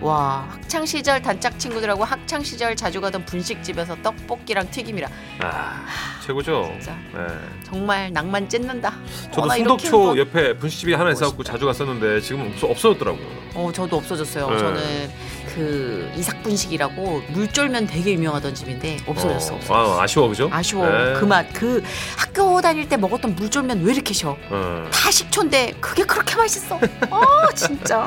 와 0.02 0.48
학창 0.52 0.86
시절 0.86 1.22
단짝 1.22 1.58
친구들하고 1.60 2.04
학창 2.04 2.44
시절 2.44 2.76
자주 2.76 3.00
가던 3.00 3.26
분식집에서 3.26 3.98
떡볶이랑 4.02 4.70
튀김이랑 4.70 5.10
아, 5.42 5.86
최고죠. 6.26 6.70
진짜. 6.80 6.98
네. 7.14 7.28
정말 7.64 8.12
낭만 8.12 8.50
찢는다. 8.50 8.94
저도 9.32 9.48
어, 9.48 9.52
한번- 9.52 10.18
옆에 10.18 10.58
분식집이 10.58 10.94
하나 10.94 11.12
있어갖고. 11.12 11.44
자주 11.44 11.66
갔었는데 11.66 12.22
지금 12.22 12.52
없어, 12.52 12.68
없어졌더라고요. 12.68 13.26
어 13.54 13.72
저도 13.72 13.98
없어졌어요. 13.98 14.50
네. 14.50 14.58
저는 14.58 15.12
그 15.54 16.12
이삭분식이라고 16.18 17.22
물쫄면 17.30 17.88
되게 17.88 18.14
유명하던 18.14 18.54
집인데 18.56 18.98
없어졌어. 19.06 19.54
어, 19.54 19.58
없어졌어. 19.58 20.00
아, 20.00 20.04
아쉬워 20.04 20.28
그죠? 20.28 20.50
아쉬워. 20.52 20.86
네. 20.90 21.14
그 21.20 21.26
맛, 21.26 21.46
그 21.54 21.82
학교 22.18 22.60
다닐 22.62 22.90
때 22.90 22.98
먹었던 22.98 23.36
물쫄면 23.36 23.84
왜 23.84 23.94
이렇게 23.94 24.14
셔? 24.14 24.36
어. 24.50 24.90
다 24.92 25.12
식초인데 25.12 25.76
그게 25.80 26.04
그렇게 26.04 26.36
맛있어. 26.36 26.80
아 27.12 27.48
진짜. 27.56 28.06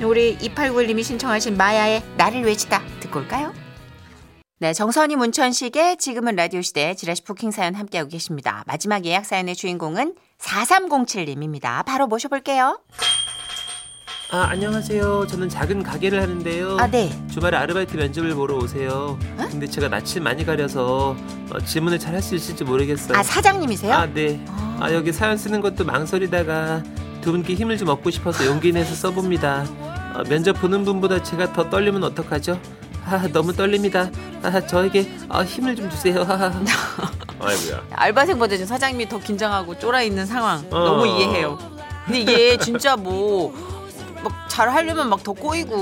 예. 0.00 0.04
우리 0.04 0.36
2891님이 0.38 1.02
신청하신 1.02 1.56
마야의 1.56 2.02
나를 2.16 2.42
외치다 2.44 2.82
듣고 3.00 3.20
올까요? 3.20 3.52
네, 4.62 4.74
정선이 4.74 5.16
문천식의 5.16 5.96
지금은 5.96 6.36
라디오 6.36 6.60
시대 6.60 6.94
지라시 6.94 7.24
부킹 7.24 7.50
사연 7.50 7.74
함께하고 7.74 8.10
계십니다. 8.10 8.62
마지막 8.66 9.06
예약 9.06 9.24
사연의 9.24 9.56
주인공은 9.56 10.14
4307님입니다. 10.38 11.82
바로 11.86 12.06
모셔볼게요. 12.06 12.78
아 14.32 14.42
안녕하세요. 14.50 15.26
저는 15.28 15.48
작은 15.48 15.82
가게를 15.82 16.20
하는데요. 16.22 16.76
아, 16.78 16.86
네. 16.88 17.10
주말에 17.32 17.56
아르바이트 17.56 17.96
면접을 17.96 18.34
보러 18.34 18.56
오세요. 18.58 19.18
근데 19.50 19.66
제가 19.66 19.88
낯을 19.88 20.20
많이 20.22 20.44
가려서 20.44 21.16
어, 21.50 21.58
질문을 21.64 21.98
잘 21.98 22.14
할 22.14 22.22
수 22.22 22.34
있을지 22.34 22.62
모르겠어요. 22.62 23.16
아, 23.18 23.22
사장님이세요? 23.22 23.94
아, 23.94 24.06
네. 24.06 24.44
아 24.78 24.92
여기 24.92 25.10
사연 25.10 25.38
쓰는 25.38 25.62
것도 25.62 25.84
망설이다가 25.86 26.82
두 27.22 27.32
분께 27.32 27.54
힘을 27.54 27.78
좀 27.78 27.88
얻고 27.88 28.10
싶어서 28.10 28.44
용기 28.46 28.72
내서 28.72 28.94
써봅니다. 28.94 29.64
어, 30.14 30.22
면접 30.28 30.52
보는 30.60 30.84
분보다 30.84 31.22
제가 31.22 31.52
더 31.54 31.68
떨리면 31.70 32.04
어떡하죠? 32.04 32.60
아 33.10 33.26
너무 33.32 33.52
떨립니다. 33.52 34.08
아 34.40 34.60
저에게 34.64 35.10
어, 35.28 35.42
힘을 35.42 35.74
좀 35.74 35.90
주세요. 35.90 36.20
아이고야. 37.40 37.82
알바생보다 37.90 38.54
지금 38.54 38.66
사장님이 38.66 39.08
더 39.08 39.18
긴장하고 39.18 39.76
쫄아 39.78 40.02
있는 40.02 40.26
상황 40.26 40.64
어. 40.70 40.78
너무 40.78 41.06
이해해요. 41.08 41.58
근데 42.06 42.20
이게 42.20 42.56
진짜 42.58 42.96
뭐. 42.96 43.52
막 44.22 44.50
잘 44.50 44.68
하려면 44.68 45.08
막 45.08 45.20
더 45.22 45.32
꼬이고 45.32 45.76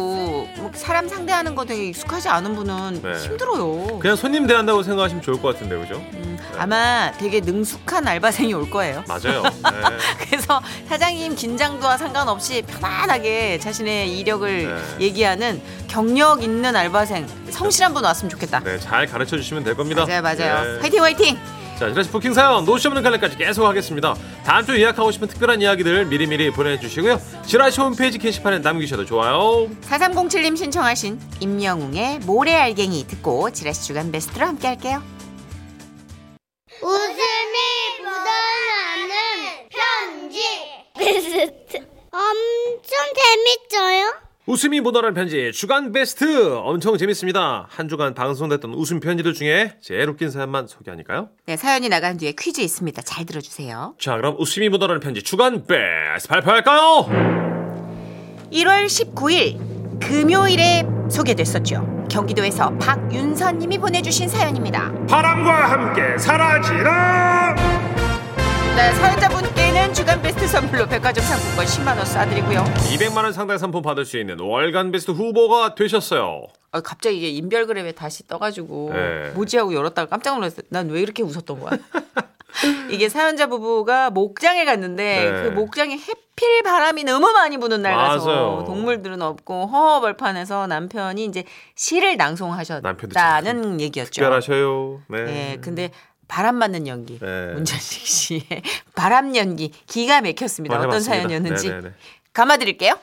뭐 0.56 0.70
사람 0.74 1.08
상대하는 1.08 1.54
거 1.54 1.64
되게 1.64 1.86
익숙하지 1.88 2.28
않은 2.28 2.54
분은 2.54 3.02
네. 3.02 3.12
힘들어요. 3.24 3.98
그냥 3.98 4.16
손님 4.16 4.46
대한다고 4.46 4.82
생각하시면 4.82 5.22
좋을 5.22 5.40
것 5.40 5.54
같은데 5.54 5.76
그죠? 5.78 5.94
음, 6.14 6.38
아마 6.58 7.10
되게 7.18 7.40
능숙한 7.40 8.06
알바생이 8.06 8.52
올 8.52 8.68
거예요. 8.68 9.02
맞아요. 9.08 9.42
네. 9.62 10.26
그래서 10.28 10.60
사장님 10.88 11.34
긴장도와 11.34 11.96
상관없이 11.96 12.62
편안하게 12.62 13.58
자신의 13.60 14.18
이력을 14.18 14.66
네. 14.98 15.04
얘기하는 15.06 15.62
경력 15.88 16.42
있는 16.42 16.76
알바생 16.76 17.26
성실한 17.50 17.94
분 17.94 18.04
왔으면 18.04 18.28
좋겠다. 18.30 18.60
네, 18.60 18.78
잘 18.78 19.06
가르쳐 19.06 19.36
주시면 19.36 19.64
될 19.64 19.74
겁니다. 19.76 20.04
맞아요, 20.04 20.22
맞아요. 20.22 20.74
네. 20.74 20.80
화이팅, 20.80 21.02
화이팅. 21.02 21.38
자, 21.78 21.88
지라시 21.90 22.10
부킹 22.10 22.34
사연 22.34 22.64
노시 22.64 22.88
없는 22.88 23.04
갈래까지 23.04 23.36
계속 23.36 23.64
하겠습니다. 23.64 24.14
다음 24.44 24.66
주 24.66 24.76
예약하고 24.76 25.12
싶은 25.12 25.28
특별한 25.28 25.62
이야기들 25.62 26.06
미리미리 26.06 26.50
보내주시고요. 26.50 27.20
지라시 27.46 27.80
홈페이지 27.80 28.18
게시판에 28.18 28.58
남기셔도 28.58 29.04
좋아요. 29.04 29.68
4307님 29.82 30.56
신청하신 30.56 31.20
임영웅의 31.38 32.20
모래알갱이 32.20 33.06
듣고 33.06 33.52
지라시 33.52 33.86
주간 33.86 34.10
베스트로 34.10 34.44
함께 34.44 34.66
할게요. 34.66 35.00
웃음이 36.82 37.58
묻어나는 38.02 39.68
편지. 39.70 40.42
베스트. 40.96 41.76
엄청 42.10 42.98
재밌어요. 43.70 44.27
웃음이 44.48 44.80
묻어나는 44.80 45.12
편지 45.12 45.52
주간 45.52 45.92
베스트 45.92 46.54
엄청 46.54 46.96
재밌습니다. 46.96 47.66
한 47.68 47.86
주간 47.86 48.14
방송됐던 48.14 48.72
웃음 48.72 48.98
편지들 48.98 49.34
중에 49.34 49.74
제일 49.82 50.08
웃긴 50.08 50.30
사연만 50.30 50.66
소개하니까요. 50.66 51.28
네, 51.44 51.58
사연이 51.58 51.90
나간 51.90 52.16
뒤에 52.16 52.32
퀴즈 52.32 52.62
있습니다. 52.62 53.02
잘 53.02 53.26
들어주세요. 53.26 53.96
자, 54.00 54.16
그럼 54.16 54.36
웃음이 54.38 54.70
묻어나는 54.70 55.00
편지 55.00 55.22
주간 55.22 55.66
베스트 55.66 56.28
발표할까요? 56.28 57.10
1월 58.50 58.86
19일 58.86 60.00
금요일에 60.00 60.86
소개됐었죠. 61.10 62.06
경기도에서 62.10 62.70
박윤선님이 62.78 63.76
보내주신 63.76 64.28
사연입니다. 64.28 64.90
바람과 65.10 65.72
함께 65.72 66.16
사라지라. 66.16 67.67
네, 68.78 68.92
사연자분께는 68.92 69.92
주간 69.92 70.22
베스트 70.22 70.46
선물로 70.46 70.86
백화점 70.86 71.24
상품권 71.24 71.66
10만 71.66 71.96
원 71.96 72.04
쏴드리고요. 72.04 72.64
200만 72.76 73.24
원 73.24 73.32
상당 73.32 73.58
상품 73.58 73.82
받을 73.82 74.04
수 74.04 74.16
있는 74.18 74.38
월간 74.38 74.92
베스트 74.92 75.10
후보가 75.10 75.74
되셨어요. 75.74 76.44
아, 76.70 76.80
갑자기 76.80 77.18
이게 77.18 77.28
인별그램에 77.30 77.90
다시 77.92 78.24
떠가지고 78.28 78.90
네. 78.94 79.30
뭐지 79.34 79.56
하고 79.56 79.74
열었다가 79.74 80.08
깜짝 80.08 80.36
놀랐어요. 80.36 80.62
난 80.68 80.90
왜 80.90 81.02
이렇게 81.02 81.24
웃었던 81.24 81.58
거야? 81.58 81.72
이게 82.88 83.08
사연자 83.08 83.48
부부가 83.48 84.10
목장에 84.10 84.64
갔는데 84.64 85.30
네. 85.32 85.42
그 85.42 85.48
목장에 85.48 85.94
해필 85.94 86.62
바람이 86.62 87.02
너무 87.02 87.32
많이 87.32 87.58
부는 87.58 87.82
날 87.82 87.96
가서 87.96 88.26
맞아요. 88.26 88.64
동물들은 88.64 89.20
없고 89.22 89.66
허허벌판에서 89.66 90.68
남편이 90.68 91.24
이제 91.24 91.42
시를 91.74 92.16
남편도 92.16 92.44
낭송하셨다는 92.46 93.80
얘기였죠. 93.80 94.10
특별하셔요. 94.12 95.00
네. 95.08 95.24
네, 95.24 95.58
근데 95.60 95.90
바람 96.28 96.56
맞는 96.56 96.86
연기 96.86 97.18
네. 97.18 97.52
문전식 97.54 98.06
씨의 98.06 98.42
바람 98.94 99.34
연기 99.34 99.72
기가 99.86 100.20
막혔습니다. 100.20 100.76
어떤 100.76 100.90
해봤습니다. 100.90 101.14
사연이었는지 101.16 101.68
네네네. 101.68 101.90
감아드릴게요. 102.32 102.98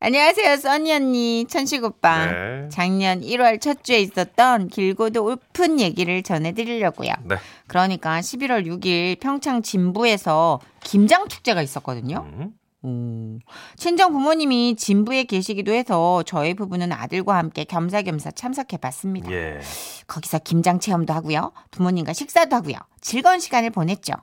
안녕하세요, 0.00 0.56
써니 0.58 0.92
언니, 0.92 1.44
천식 1.48 1.82
오빠. 1.82 2.26
네. 2.26 2.68
작년 2.70 3.20
1월 3.20 3.60
첫 3.60 3.82
주에 3.82 3.98
있었던 3.98 4.68
길고도 4.68 5.26
울픈 5.26 5.80
얘기를 5.80 6.22
전해드리려고요. 6.22 7.10
네. 7.24 7.36
그러니까 7.66 8.20
11월 8.20 8.64
6일 8.64 9.18
평창 9.18 9.60
진부에서 9.60 10.60
김장 10.84 11.26
축제가 11.26 11.62
있었거든요. 11.62 12.28
음. 12.32 12.52
음. 12.84 13.40
친정 13.76 14.12
부모님이 14.12 14.76
진부에 14.76 15.24
계시기도 15.24 15.72
해서 15.72 16.22
저희 16.24 16.54
부부는 16.54 16.92
아들과 16.92 17.36
함께 17.36 17.64
겸사겸사 17.64 18.30
참석해 18.32 18.76
봤습니다. 18.76 19.30
예. 19.32 19.60
거기서 20.06 20.38
김장 20.40 20.78
체험도 20.78 21.12
하고요. 21.12 21.52
부모님과 21.70 22.12
식사도 22.12 22.54
하고요. 22.54 22.76
즐거운 23.00 23.40
시간을 23.40 23.70
보냈죠. 23.70 24.14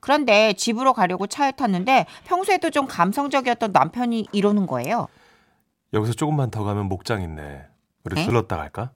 그런데 0.00 0.52
집으로 0.54 0.92
가려고 0.94 1.26
차에 1.26 1.52
탔는데 1.52 2.06
평소에도 2.24 2.70
좀 2.70 2.86
감성적이었던 2.86 3.72
남편이 3.72 4.28
이러는 4.32 4.66
거예요. 4.66 5.08
여기서 5.92 6.14
조금만 6.14 6.50
더 6.50 6.64
가면 6.64 6.86
목장 6.86 7.22
있네. 7.22 7.62
우리 8.04 8.20
에? 8.20 8.26
들렀다 8.26 8.56
갈까? 8.56 8.92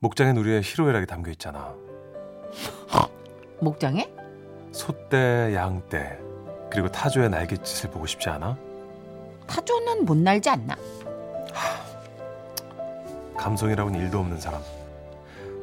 목장엔 0.00 0.36
우리의 0.36 0.62
희로애락이 0.62 1.06
담겨 1.06 1.30
있잖아. 1.30 1.74
목장에? 3.60 4.10
소떼, 4.72 5.54
양떼, 5.54 6.18
그리고 6.76 6.90
타조의 6.90 7.30
날갯짓을 7.30 7.90
보고 7.90 8.04
싶지 8.06 8.28
않아? 8.28 8.54
타조는 9.46 10.04
못 10.04 10.14
날지 10.14 10.50
않나? 10.50 10.76
감성이라고는 13.34 13.98
일도 13.98 14.18
없는 14.18 14.38
사람. 14.38 14.60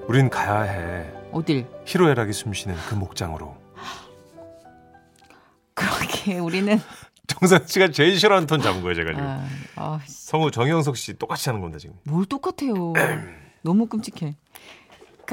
우린 0.08 0.28
가야 0.28 0.62
해. 0.64 1.08
어딜? 1.32 1.68
희로애락이 1.86 2.34
숨쉬는 2.34 2.76
그 2.90 2.96
목장으로. 2.96 3.56
그렇게 5.76 6.40
우리는 6.40 6.80
정선 7.28 7.68
씨가 7.68 7.92
제일 7.92 8.18
싫어하는 8.18 8.48
톤 8.48 8.60
잡은 8.60 8.82
거예요, 8.82 8.96
제가 8.96 9.12
지금. 9.12 9.24
아, 9.24 9.48
아, 9.76 10.00
성우 10.08 10.50
정영석 10.50 10.98
씨 10.98 11.14
똑같이 11.20 11.48
하는 11.48 11.62
겁니다, 11.62 11.78
지금. 11.78 11.96
뭘 12.06 12.26
똑같아요. 12.26 12.94
너무 13.62 13.86
끔찍해. 13.86 14.36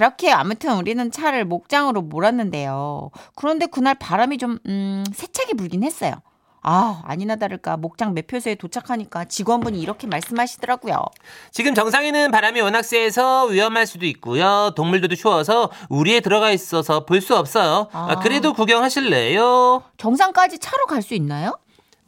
그렇게 0.00 0.32
아무튼 0.32 0.78
우리는 0.78 1.10
차를 1.10 1.44
목장으로 1.44 2.00
몰았는데요. 2.00 3.10
그런데 3.36 3.66
그날 3.66 3.94
바람이 3.94 4.38
좀 4.38 4.58
음, 4.66 5.04
세차게 5.12 5.52
불긴 5.52 5.82
했어요. 5.84 6.14
아, 6.62 7.02
아니나 7.04 7.36
다를까 7.36 7.76
목장 7.76 8.14
매표소에 8.14 8.54
도착하니까 8.54 9.26
직원분이 9.26 9.78
이렇게 9.78 10.06
말씀하시더라고요. 10.06 11.04
지금 11.52 11.74
정상에는 11.74 12.30
바람이 12.30 12.62
워낙 12.62 12.82
세서 12.82 13.48
위험할 13.48 13.86
수도 13.86 14.06
있고요. 14.06 14.72
동물들도 14.74 15.16
추워서 15.16 15.70
우리에 15.90 16.20
들어가 16.20 16.50
있어서 16.50 17.04
볼 17.04 17.20
수 17.20 17.36
없어요. 17.36 17.88
아, 17.92 18.12
아. 18.12 18.18
그래도 18.20 18.54
구경하실래요? 18.54 19.82
정상까지 19.98 20.60
차로 20.60 20.86
갈 20.86 21.02
수 21.02 21.12
있나요? 21.12 21.58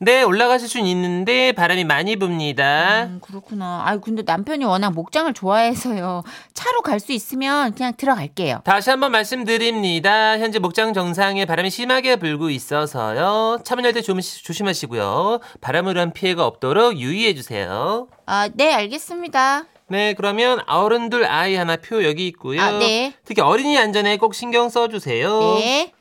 네, 0.04 0.24
올라가실 0.24 0.68
수는 0.68 0.86
있는데 0.86 1.52
바람이 1.52 1.84
많이 1.84 2.16
붑니다. 2.16 3.04
음, 3.04 3.20
그렇구나. 3.22 3.82
아유, 3.86 4.00
근데 4.00 4.22
남편이 4.26 4.64
워낙 4.64 4.90
목장을 4.90 5.32
좋아해서요. 5.32 6.24
차로 6.54 6.82
갈 6.82 6.98
수 6.98 7.12
있으면 7.12 7.72
그냥 7.74 7.92
들어갈게요. 7.96 8.62
다시 8.64 8.90
한번 8.90 9.12
말씀드립니다. 9.12 10.38
현재 10.40 10.58
목장 10.58 10.92
정상에 10.92 11.44
바람이 11.44 11.70
심하게 11.70 12.16
불고 12.16 12.50
있어서요. 12.50 13.58
차문 13.64 13.84
열 13.84 13.92
때 13.92 14.00
조심하시고요. 14.02 15.38
바람으로 15.60 16.00
한 16.00 16.12
피해가 16.12 16.46
없도록 16.46 16.96
유의해 16.98 17.34
주세요. 17.34 18.08
아, 18.26 18.48
네, 18.54 18.72
알겠습니다. 18.74 19.66
네, 19.88 20.14
그러면 20.14 20.60
어른들 20.66 21.26
아이 21.30 21.54
하나 21.54 21.76
표 21.76 22.02
여기 22.04 22.26
있고요. 22.28 22.60
아, 22.60 22.70
네. 22.78 23.12
특히 23.24 23.40
어린이 23.42 23.76
안전에 23.78 24.16
꼭 24.16 24.34
신경 24.34 24.68
써 24.68 24.88
주세요. 24.88 25.38
네. 25.58 25.92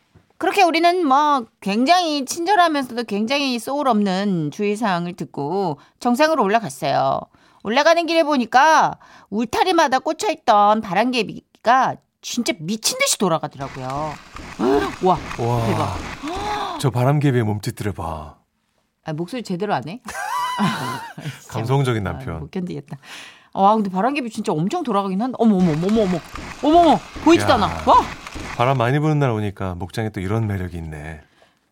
그렇게 0.41 0.63
우리는 0.63 1.05
뭐 1.05 1.45
굉장히 1.59 2.25
친절하면서도 2.25 3.03
굉장히 3.03 3.59
소울 3.59 3.87
없는 3.87 4.49
주의사항을 4.49 5.13
듣고 5.13 5.79
정상으로 5.99 6.43
올라갔어요. 6.43 7.19
올라가는 7.61 8.03
길에 8.07 8.23
보니까 8.23 8.97
울타리마다 9.29 9.99
꽂혀있던 9.99 10.81
바람개비가 10.81 11.97
진짜 12.23 12.53
미친 12.59 12.97
듯이 12.97 13.19
돌아가더라고요. 13.19 13.85
와, 15.05 15.19
와. 15.37 15.67
대박. 15.67 16.79
저 16.79 16.89
바람개비의 16.89 17.43
몸짓들을 17.43 17.91
봐. 17.91 18.39
아, 19.03 19.13
목소리 19.13 19.43
제대로 19.43 19.75
안 19.75 19.87
해? 19.87 20.01
감성적인 21.49 22.07
아, 22.07 22.13
남편. 22.13 22.39
못 22.39 22.49
견디겠다. 22.49 22.97
와, 23.53 23.75
근데 23.75 23.89
바람개비 23.89 24.29
진짜 24.29 24.51
엄청 24.53 24.83
돌아가긴 24.83 25.21
한다. 25.21 25.35
어머, 25.39 25.57
어머, 25.57 25.71
어머, 25.73 26.01
어머, 26.03 26.19
어머, 26.63 26.99
보이지도 27.23 27.51
야. 27.51 27.55
않아. 27.55 27.65
와! 27.85 28.01
바람 28.55 28.77
많이 28.77 28.99
부는 28.99 29.19
날 29.19 29.31
오니까 29.31 29.75
목장에 29.75 30.09
또 30.09 30.21
이런 30.21 30.47
매력이 30.47 30.77
있네. 30.77 31.21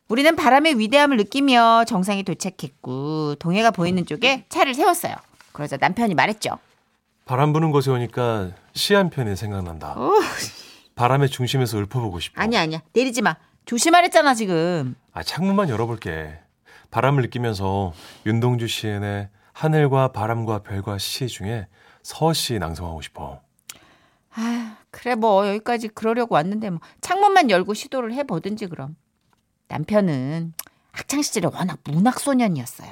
우리는 0.10 0.36
바람의 0.36 0.78
위대함을 0.80 1.18
느끼며 1.18 1.86
정상에 1.86 2.24
도착했고 2.24 3.36
동해가 3.36 3.72
보이는 3.72 4.06
쪽에 4.06 4.46
차를 4.50 4.74
세웠어요. 4.74 5.16
그러자 5.54 5.78
남편이 5.80 6.16
말했죠. 6.16 6.58
바람 7.26 7.54
부는 7.54 7.72
곳에 7.72 7.92
오니까 7.92 8.50
시 8.74 8.96
한 8.96 9.10
편이 9.12 9.36
생각난다. 9.36 9.96
바람의 10.96 11.30
중심에서 11.30 11.78
읊어보고 11.80 12.20
싶어. 12.20 12.42
아니야 12.42 12.62
아니야 12.62 12.82
내리지 12.94 13.22
마. 13.22 13.36
조심하랬잖아 13.66 14.34
지금. 14.34 14.96
아, 15.14 15.22
창문만 15.22 15.70
열어볼게. 15.70 16.40
바람을 16.92 17.22
느끼면서 17.22 17.94
윤동주 18.26 18.68
시인의 18.68 19.30
하늘과 19.64 20.14
바람과 20.14 20.60
별과 20.60 20.98
시 20.98 21.28
중에 21.28 21.68
서시 22.02 22.60
낭송하고 22.60 23.02
싶어. 23.02 23.42
아 24.34 24.78
그래 24.90 25.16
뭐 25.16 25.46
여기까지 25.46 25.90
그러려고 25.90 26.36
왔는데 26.36 26.70
뭐 26.70 26.80
창문만 27.02 27.50
열고 27.50 27.74
시도를 27.74 28.14
해 28.14 28.24
보든지 28.24 28.68
그럼. 28.68 28.96
남편은 29.68 30.54
학창 30.94 31.22
시절에 31.22 31.50
워낙 31.54 31.80
문학 31.84 32.22
소년이었어요. 32.22 32.90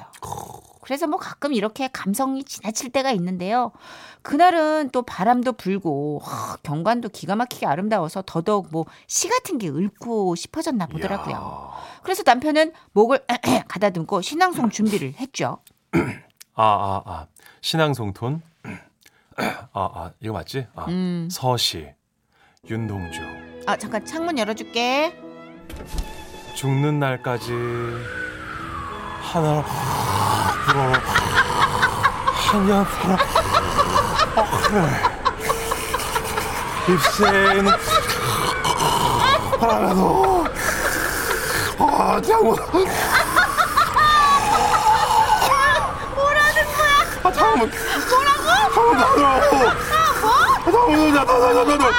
그래서 0.82 1.06
뭐 1.06 1.18
가끔 1.18 1.54
이렇게 1.54 1.88
감성이 1.90 2.44
지나칠 2.44 2.90
때가 2.90 3.12
있는데요. 3.12 3.72
그날은 4.20 4.90
또 4.90 5.00
바람도 5.02 5.54
불고 5.54 6.20
하, 6.22 6.56
경관도 6.62 7.08
기가 7.08 7.34
막히게 7.34 7.64
아름다워서 7.66 8.22
더더욱 8.26 8.68
뭐 8.70 8.84
시 9.06 9.28
같은 9.28 9.56
게 9.56 9.68
읊고 9.68 10.34
싶어졌나 10.34 10.86
보더라고요. 10.86 11.72
그래서 12.02 12.22
남편은 12.26 12.72
목을 12.92 13.24
가다듬고 13.68 14.20
신앙송 14.20 14.68
준비를 14.68 15.14
했죠. 15.14 15.58
아, 16.60 16.64
아, 16.64 17.02
아. 17.08 17.26
신앙송 17.60 18.12
톤? 18.14 18.42
아, 19.36 19.60
아, 19.72 20.10
이거 20.18 20.32
맞지? 20.32 20.66
아, 20.74 20.86
음. 20.88 21.28
서시. 21.30 21.88
윤동주. 22.68 23.20
아 23.66 23.76
잠깐 23.76 24.04
창문 24.04 24.36
열어줄게. 24.38 25.14
죽는 26.56 26.98
날까지 26.98 27.52
하나 29.22 29.62
불어 30.66 30.92
한여 32.34 32.84
불어 32.84 33.14
어, 34.34 34.44
그래 34.66 34.82
입새는 36.88 37.70
바라도 39.60 40.44
아 41.78 42.20
장군 42.20 42.56
뭐라는 46.16 46.64
아 47.48 47.56
뭐라고? 47.56 48.74
장군 48.74 48.96
나더라고? 48.98 49.56
아 50.26 50.70
장군 50.70 51.14
나나나나나 51.14 51.90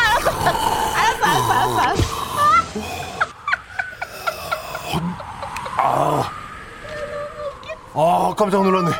아 7.93 8.33
깜짝 8.37 8.63
놀랐네. 8.63 8.91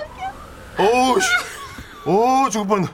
어우 0.79 1.19
씨. 1.21 1.27
오 2.05 2.49
죽을 2.49 2.67
뻔. 2.67 2.87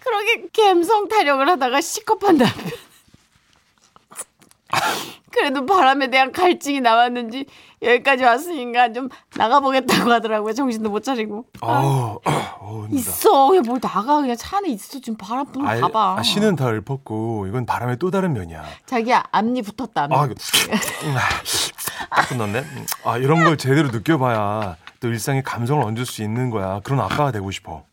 그렇게. 0.00 0.48
감성 0.54 1.08
타령을 1.08 1.48
하다가 1.48 1.80
시겁한 1.80 2.36
남편. 2.36 2.87
그래도 5.38 5.64
바람에 5.66 6.10
대한 6.10 6.32
갈증이 6.32 6.80
남았는지 6.80 7.46
여기까지 7.82 8.24
왔으니까 8.24 8.92
좀 8.92 9.08
나가보겠다고 9.36 10.10
하더라고요. 10.10 10.52
정신도 10.52 10.90
못 10.90 11.02
차리고. 11.04 11.44
어우 11.60 12.20
힘들다 12.88 13.10
있어. 13.10 13.48
그냥 13.48 13.62
뭘 13.66 13.80
나가. 13.80 14.20
그냥 14.20 14.36
차 14.36 14.56
안에 14.58 14.68
있어. 14.70 15.00
지금 15.00 15.16
바람 15.16 15.46
불고 15.50 15.68
아, 15.68 15.76
가봐. 15.78 16.16
아, 16.18 16.22
씨는 16.22 16.56
다 16.56 16.70
읊었고 16.70 17.46
이건 17.46 17.66
바람의 17.66 17.98
또 17.98 18.10
다른 18.10 18.32
면이야 18.32 18.64
자기야 18.86 19.24
앞니 19.30 19.62
붙었다. 19.62 20.04
앞니. 20.04 20.16
아 20.16 20.24
이거 20.26 20.34
딱 22.10 22.28
끝났네 22.28 22.60
음, 22.60 22.86
아 23.04 23.16
이런 23.18 23.44
걸 23.44 23.56
제대로 23.56 23.88
느껴봐야 23.90 24.76
또 25.00 25.08
일상에 25.08 25.42
감성을 25.42 25.82
얹을 25.84 26.06
수 26.06 26.22
있는 26.22 26.50
거야 26.50 26.80
그런 26.84 27.00
아빠가 27.00 27.30
되고 27.32 27.50
싶어 27.50 27.84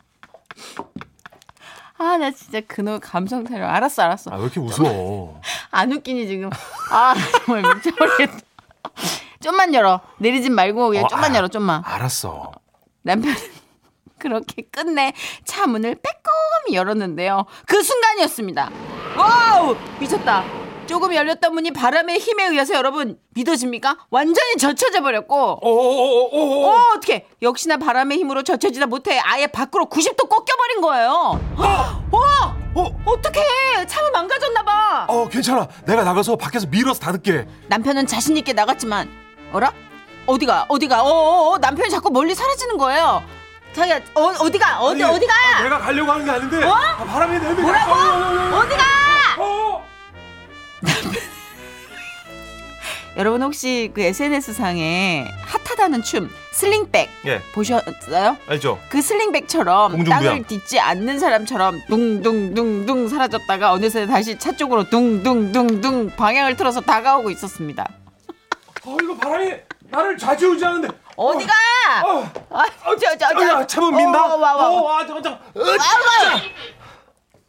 아, 1.98 2.18
나 2.18 2.30
진짜 2.32 2.60
그놈 2.68 3.00
감성 3.02 3.44
타령. 3.44 3.70
알았어, 3.70 4.04
알았어. 4.04 4.32
아 4.32 4.36
왜 4.38 4.44
이렇게 4.44 4.60
웃어 4.60 5.40
안 5.72 5.92
웃기니 5.92 6.28
지금. 6.28 6.50
아, 6.92 7.14
정말 7.46 7.76
미쳐버리겠다. 7.76 8.38
좀만 9.42 9.74
열어. 9.74 10.02
내리진 10.18 10.54
말고 10.54 10.90
그냥 10.90 11.06
어, 11.06 11.08
좀만 11.08 11.32
아, 11.34 11.38
열어, 11.38 11.48
좀만. 11.48 11.84
알았어 11.86 12.52
남편은 13.04 13.36
그렇게 14.20 14.64
끝내 14.72 15.14
차 15.46 15.68
문을 15.68 15.96
빼꼼히 15.96 16.76
열었는데요. 16.76 17.46
그 17.66 17.82
순간이었습니다. 17.84 18.70
와우! 19.18 19.76
미쳤다. 20.00 20.44
조금 20.88 21.14
열렸던 21.16 21.54
문이 21.54 21.72
바람의 21.72 22.20
힘에 22.20 22.46
의해서 22.48 22.76
여러분 22.76 23.18
믿어집니까? 23.34 23.98
완전히 24.12 24.56
젖혀져 24.58 25.02
버렸고. 25.02 25.60
오오오오 25.62 26.68
어 26.68 26.82
어떻게 26.96 27.28
역시나 27.42 27.78
바람의 27.78 28.18
힘으로 28.20 28.44
젖혀지다 28.44 28.86
못해 28.86 29.20
아예 29.24 29.48
밖으로 29.48 29.86
90도 29.86 30.30
꺾여 30.30 30.46
버린 30.58 30.82
거예요. 30.82 31.40
와 31.58 32.56
어, 32.78 32.92
어떻게 33.06 33.42
차가 33.88 34.10
망가졌나 34.12 34.64
봐. 34.64 35.06
어 35.10 35.28
괜찮아. 35.28 35.68
내가 35.86 36.04
나가서 36.04 36.36
밖에서 36.36 36.68
밀어서 36.68 37.00
닫을게. 37.00 37.48
남편은 37.68 38.06
자신 38.06 38.38
있게 38.38 38.54
나갔지만 38.54 39.10
어라? 39.54 39.74
어디가 40.28 40.66
어디가? 40.70 41.02
어어 41.04 41.58
남편이 41.58 41.90
자꾸 41.90 42.12
멀리 42.12 42.36
사라지는 42.36 42.78
거예요. 42.78 43.24
자기야 43.74 44.00
어 44.14 44.22
어디가? 44.40 44.80
어디 44.82 45.04
아니, 45.04 45.14
어디가? 45.16 45.34
아, 45.34 45.64
내가 45.64 45.80
가려고 45.80 46.12
하는 46.12 46.26
게 46.26 46.32
아닌데. 46.32 46.64
아, 46.64 46.96
바람이 46.98 47.40
내면 47.40 47.62
뭐라고? 47.62 47.92
어디가? 48.58 48.84
어. 48.84 49.05
여러분 53.18 53.42
혹시 53.42 53.92
그 53.94 54.02
SNS 54.02 54.52
상에 54.54 55.32
핫하다는 55.46 56.04
춤 56.04 56.30
슬링백 56.52 57.10
예, 57.28 57.42
보셨어요? 57.54 58.36
알죠. 58.48 58.78
그 58.90 59.02
슬링백처럼 59.02 59.92
공중부양. 59.94 60.22
땅을 60.24 60.44
딛지 60.44 60.80
않는 60.80 61.20
사람처럼 61.20 61.80
둥둥둥둥 61.88 63.08
사라졌다가 63.08 63.72
어느새 63.72 64.06
다시 64.06 64.38
차 64.38 64.52
쪽으로 64.56 64.90
둥둥둥둥 64.90 66.12
방향을 66.18 66.58
틀어서 66.58 66.82
다가오고 66.82 67.30
있었습니다. 67.32 67.88
어 68.86 68.98
이거 69.02 69.16
바람이 69.16 69.54
나를 69.90 70.18
좌지우지하는데 70.18 70.90
어디가? 71.16 71.54
어. 72.06 72.32
아, 72.50 72.64
저, 73.00 73.18
저, 73.18 73.28
저. 73.34 73.42
야, 73.42 73.66
차면 73.66 73.96
민다. 73.96 74.26
어, 74.26 74.38
와, 74.38 74.54
와, 74.56 74.56
와. 74.56 74.70
어, 74.70 74.84
와, 74.84 75.08
잠깐, 75.08 75.24
잠깐. 75.24 75.40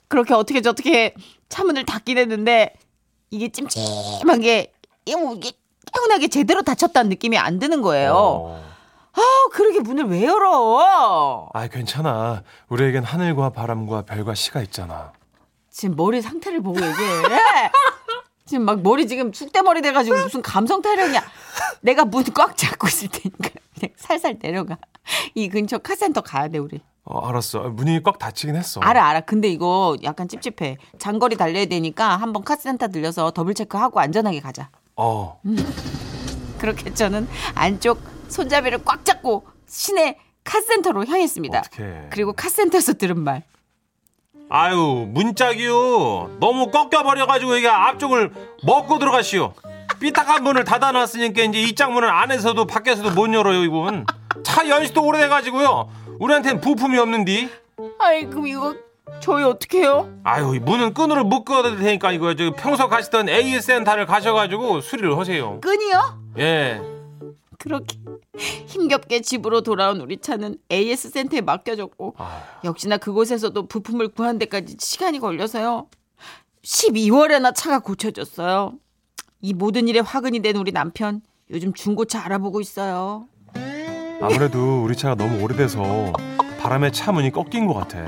그렇게 0.06 0.34
어떻게 0.34 0.60
저렇게 0.60 1.14
차문을 1.48 1.84
닫긴 1.84 2.16
했는데 2.18 2.74
이게 3.36 3.48
찜찜하게 3.50 4.72
이게 5.04 5.52
개운하게 5.94 6.28
제대로 6.28 6.62
닫혔다는 6.62 7.10
느낌이 7.10 7.36
안 7.38 7.58
드는 7.58 7.82
거예요. 7.82 8.12
어. 8.14 8.66
아, 9.12 9.20
그러게 9.52 9.80
문을 9.80 10.04
왜 10.04 10.24
열어? 10.24 11.48
아, 11.52 11.66
괜찮아. 11.68 12.42
우리에겐 12.68 13.04
하늘과 13.04 13.50
바람과 13.50 14.02
별과 14.02 14.34
시가 14.34 14.62
있잖아. 14.62 15.12
지금 15.70 15.96
머리 15.96 16.20
상태를 16.22 16.62
보고 16.62 16.78
얘기해. 16.80 16.90
지금 18.46 18.64
막 18.64 18.80
머리 18.82 19.06
지금 19.08 19.32
쑥대머리 19.32 19.82
돼가지고 19.82 20.16
무슨 20.18 20.40
감성 20.42 20.80
타령이야. 20.82 21.22
내가 21.80 22.04
문 22.04 22.24
꽉 22.34 22.56
잡고 22.56 22.86
있을 22.88 23.08
테니까 23.08 23.50
그냥 23.78 23.92
살살 23.96 24.38
내려가. 24.38 24.78
이 25.34 25.48
근처 25.48 25.78
카센터 25.78 26.20
가야 26.20 26.48
돼 26.48 26.58
우리. 26.58 26.80
어, 27.08 27.26
알았어. 27.28 27.60
문이 27.70 28.02
꽉 28.02 28.18
닫히긴 28.18 28.56
했어. 28.56 28.80
알아 28.80 29.06
알아. 29.08 29.20
근데 29.20 29.48
이거 29.48 29.96
약간 30.02 30.26
찝찝해. 30.28 30.76
장거리 30.98 31.36
달려야 31.36 31.66
되니까 31.66 32.16
한번 32.16 32.42
카센터 32.42 32.88
들려서 32.88 33.30
double 33.30 33.54
check하고 33.54 34.00
안전하게 34.00 34.40
가자. 34.40 34.70
어. 34.96 35.40
그렇게 36.58 36.92
저는 36.92 37.28
안쪽 37.54 38.00
손잡이를 38.28 38.82
꽉 38.84 39.04
잡고 39.04 39.46
시내 39.68 40.18
카센터로 40.42 41.04
향했습니다. 41.06 41.58
어떡해. 41.58 42.08
그리고 42.10 42.32
카센터에서 42.32 42.94
들은 42.94 43.20
말. 43.20 43.42
아유 44.48 45.08
문짝이요 45.10 46.36
너무 46.38 46.70
꺾여버려가지고 46.70 47.56
이게 47.56 47.66
앞쪽을 47.68 48.32
먹고 48.62 49.00
들어가시오 49.00 49.54
삐딱한 49.98 50.44
문을 50.44 50.62
닫아놨으니까 50.62 51.42
이제 51.42 51.60
이 51.62 51.74
짝 51.74 51.90
문을 51.92 52.08
안에서도 52.08 52.64
밖에서도 52.64 53.10
못 53.10 53.32
열어요 53.34 53.64
이분 53.64 54.06
차 54.44 54.68
연식도 54.68 55.02
오래돼가지고요 55.04 55.88
우리한텐 56.18 56.60
부품이 56.60 56.98
없는디. 56.98 57.48
아이 57.98 58.26
그럼 58.26 58.46
이거 58.46 58.74
저희 59.20 59.44
어떻게 59.44 59.80
해요? 59.80 60.10
아유 60.24 60.54
이 60.54 60.58
문은 60.58 60.94
끈으로 60.94 61.24
묶어도 61.24 61.76
되니까 61.76 62.12
이거 62.12 62.34
저 62.34 62.52
평소 62.56 62.88
가시던 62.88 63.28
AS 63.28 63.66
센터를 63.66 64.06
가셔가지고 64.06 64.80
수리를 64.80 65.16
하세요. 65.18 65.60
끈이요? 65.60 66.22
예. 66.38 66.80
그렇게 67.58 67.98
힘겹게 68.66 69.22
집으로 69.22 69.62
돌아온 69.62 70.00
우리 70.00 70.18
차는 70.18 70.58
AS 70.70 71.10
센터에 71.10 71.40
맡겨졌고 71.40 72.14
아, 72.18 72.42
역시나 72.64 72.98
그곳에서도 72.98 73.66
부품을 73.66 74.08
구한 74.08 74.38
데까지 74.38 74.76
시간이 74.78 75.18
걸려서요. 75.18 75.88
12월에나 76.62 77.54
차가 77.54 77.78
고쳐졌어요. 77.78 78.74
이 79.40 79.54
모든 79.54 79.88
일에 79.88 80.00
화근이 80.00 80.40
된 80.40 80.56
우리 80.56 80.72
남편 80.72 81.20
요즘 81.50 81.72
중고차 81.72 82.24
알아보고 82.24 82.60
있어요. 82.60 83.28
아무래도 84.20 84.82
우리 84.82 84.96
차가 84.96 85.14
너무 85.14 85.42
오래돼서 85.42 86.12
바람에 86.60 86.90
차 86.90 87.12
문이 87.12 87.30
꺾인 87.30 87.66
것 87.66 87.74
같아. 87.74 88.04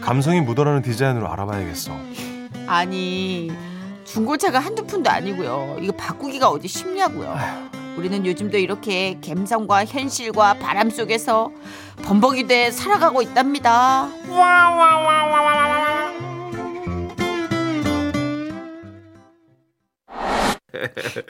감성이 0.00 0.40
묻어나는 0.40 0.82
디자인으로 0.82 1.30
알아봐야겠어. 1.32 1.92
아니 2.66 3.50
중고차가 4.04 4.58
한두 4.58 4.84
푼도 4.86 5.08
아니고요. 5.10 5.76
이거 5.80 5.92
바꾸기가 5.96 6.48
어디 6.48 6.68
쉽냐고요. 6.68 7.36
우리는 7.96 8.24
요즘도 8.24 8.58
이렇게 8.58 9.18
감성과 9.24 9.84
현실과 9.84 10.54
바람 10.54 10.90
속에서 10.90 11.50
범벅이 12.02 12.46
돼 12.46 12.70
살아가고 12.70 13.22
있답니다. 13.22 14.08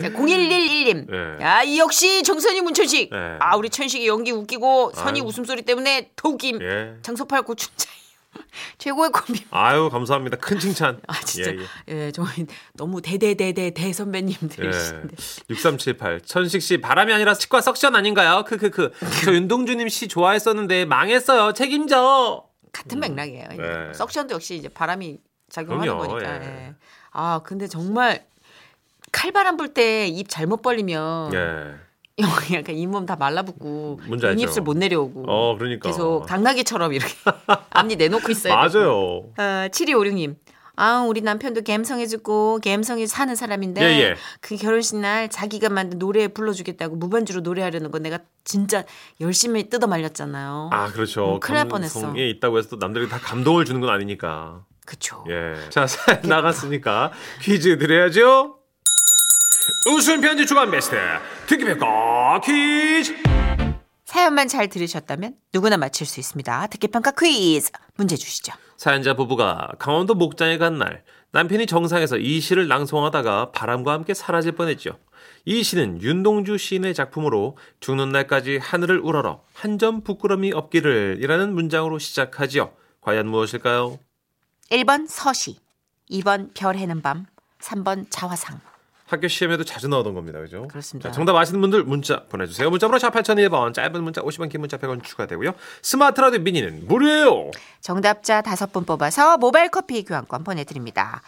자, 0.00 0.08
0111님. 0.10 1.12
예. 1.12 1.44
야, 1.44 1.62
이 1.62 1.78
역시 1.78 2.22
정선이 2.22 2.60
문천식. 2.60 3.10
예. 3.12 3.36
아, 3.40 3.56
우리 3.56 3.68
천식이 3.70 4.06
연기 4.06 4.32
웃기고 4.32 4.92
선이 4.94 5.20
아유. 5.20 5.28
웃음소리 5.28 5.62
때문에 5.62 6.10
더 6.16 6.28
웃김. 6.28 6.60
예. 6.62 6.94
장소팔 7.02 7.42
고춘자. 7.42 7.88
최고의 8.78 9.10
콤비. 9.10 9.46
아유 9.50 9.88
감사합니다. 9.90 10.36
큰 10.36 10.58
칭찬. 10.58 11.00
아, 11.08 11.14
진짜. 11.24 11.50
예, 11.52 11.56
예. 11.88 12.06
예, 12.06 12.12
저희 12.12 12.46
너무 12.74 13.02
대대대대 13.02 13.70
대 13.70 13.92
선배님들이신데. 13.92 15.08
예. 15.10 15.44
6378 15.50 16.20
천식 16.22 16.62
씨 16.62 16.78
바람이 16.78 17.12
아니라 17.12 17.34
치과 17.34 17.60
석션 17.60 17.96
아닌가요? 17.96 18.44
크크크. 18.46 18.92
저 19.24 19.32
윤동주님 19.32 19.88
씨 19.88 20.06
좋아했었는데 20.08 20.84
망했어요. 20.84 21.52
책임져. 21.54 22.44
같은 22.72 23.00
맥락이에요. 23.00 23.48
이제. 23.52 23.62
네. 23.62 23.92
석션도 23.94 24.34
역시 24.36 24.54
이제 24.54 24.68
바람이 24.68 25.18
작용하는 25.48 25.92
그럼요, 25.92 26.06
거니까. 26.08 26.36
예. 26.40 26.46
예. 26.46 26.74
아, 27.10 27.40
근데 27.42 27.66
정말 27.66 28.24
칼바람 29.12 29.56
불 29.56 29.72
때 29.74 30.08
입 30.08 30.28
잘못 30.28 30.62
벌리면 30.62 31.32
예. 31.34 31.74
약간 32.54 32.74
잇몸 32.74 33.06
다 33.06 33.16
말라붙고? 33.16 34.00
입술 34.38 34.62
못 34.62 34.76
내려오고 34.76 35.24
어 35.26 35.56
그러니까. 35.56 35.88
계속 35.88 36.26
당나귀처럼 36.26 36.92
이렇게 36.92 37.14
앞니 37.70 37.96
내놓고 37.96 38.30
있어요. 38.30 38.54
맞아요. 38.54 38.92
어, 38.92 39.32
7256님. 39.70 40.36
아, 40.76 41.02
우리 41.06 41.20
남편도 41.20 41.60
갬성해주고 41.62 42.60
갬성에 42.62 43.04
사는 43.06 43.34
사람인데 43.34 43.82
예, 43.82 44.00
예. 44.00 44.14
그 44.40 44.56
결혼식 44.56 44.96
날 44.96 45.28
자기가 45.28 45.68
만든 45.68 45.98
노래 45.98 46.28
불러주겠다고 46.28 46.96
무반주로 46.96 47.40
노래하려는 47.42 47.90
거 47.90 47.98
내가 47.98 48.18
진짜 48.44 48.84
열심히 49.20 49.68
뜯어 49.68 49.86
말렸잖아요. 49.86 50.70
아 50.72 50.86
그렇죠. 50.92 51.34
음, 51.34 51.40
큰일 51.40 51.56
날 51.58 51.68
뻔했어. 51.68 52.00
감성에 52.00 52.28
있다고 52.30 52.58
해서 52.58 52.68
또 52.70 52.76
남들이 52.76 53.08
다 53.10 53.18
감동을 53.18 53.64
주는 53.66 53.80
건 53.80 53.90
아니니까. 53.90 54.64
그쵸. 54.86 55.22
예. 55.28 55.54
자, 55.68 55.84
사연 55.88 56.20
나갔으니까 56.22 57.12
퀴즈 57.42 57.76
드려야죠. 57.78 58.56
웃음 59.86 60.20
편지 60.20 60.46
주간 60.46 60.70
베스트 60.70 60.96
특기평가 61.46 62.40
퀴즈. 62.44 63.14
사연만 64.04 64.48
잘 64.48 64.68
들으셨다면 64.68 65.36
누구나 65.52 65.76
맞힐 65.76 66.06
수 66.06 66.20
있습니다. 66.20 66.66
듣기평가 66.66 67.12
퀴즈 67.12 67.70
문제 67.96 68.16
주시죠. 68.16 68.52
사연자 68.76 69.14
부부가 69.14 69.68
강원도 69.78 70.14
목장에 70.14 70.58
간 70.58 70.78
날 70.78 71.02
남편이 71.32 71.66
정상에서 71.66 72.18
이 72.18 72.40
시를 72.40 72.66
낭송하다가 72.66 73.52
바람과 73.52 73.92
함께 73.92 74.14
사라질 74.14 74.52
뻔했죠. 74.52 74.98
이 75.44 75.62
시는 75.62 76.02
윤동주 76.02 76.58
시인의 76.58 76.92
작품으로 76.92 77.56
죽는 77.78 78.10
날까지 78.10 78.58
하늘을 78.58 78.98
우러러 78.98 79.42
한 79.54 79.78
점 79.78 80.02
부끄럼이 80.02 80.52
없기를 80.52 81.18
이라는 81.22 81.54
문장으로 81.54 81.98
시작하지요. 82.00 82.72
과연 83.00 83.28
무엇일까요? 83.28 83.98
1번 84.72 85.06
서시, 85.08 85.58
2번 86.10 86.50
별 86.54 86.76
해는 86.76 87.00
밤, 87.00 87.26
3번 87.60 88.06
자화상. 88.10 88.60
학교 89.10 89.26
시험에도 89.28 89.64
자주 89.64 89.88
나오던 89.88 90.14
겁니다. 90.14 90.38
그죠? 90.40 90.68
그렇습니다. 90.68 91.08
자, 91.10 91.12
정답 91.14 91.34
아시는 91.36 91.60
분들 91.60 91.82
문자 91.84 92.24
보내주세요. 92.28 92.70
문자번호 92.70 92.98
샵 92.98 93.12
8001번 93.12 93.74
짧은 93.74 94.02
문자 94.04 94.22
50원 94.22 94.48
긴 94.50 94.60
문자 94.60 94.76
100원 94.76 95.02
추가되고요. 95.02 95.52
스마트 95.82 96.20
라디오 96.20 96.40
미니는 96.40 96.86
무료예요. 96.86 97.50
정답자 97.80 98.40
다섯 98.40 98.72
분 98.72 98.84
뽑아서 98.84 99.36
모바일 99.38 99.68
커피 99.70 100.04
교환권 100.04 100.44
보내드립니다. 100.44 101.22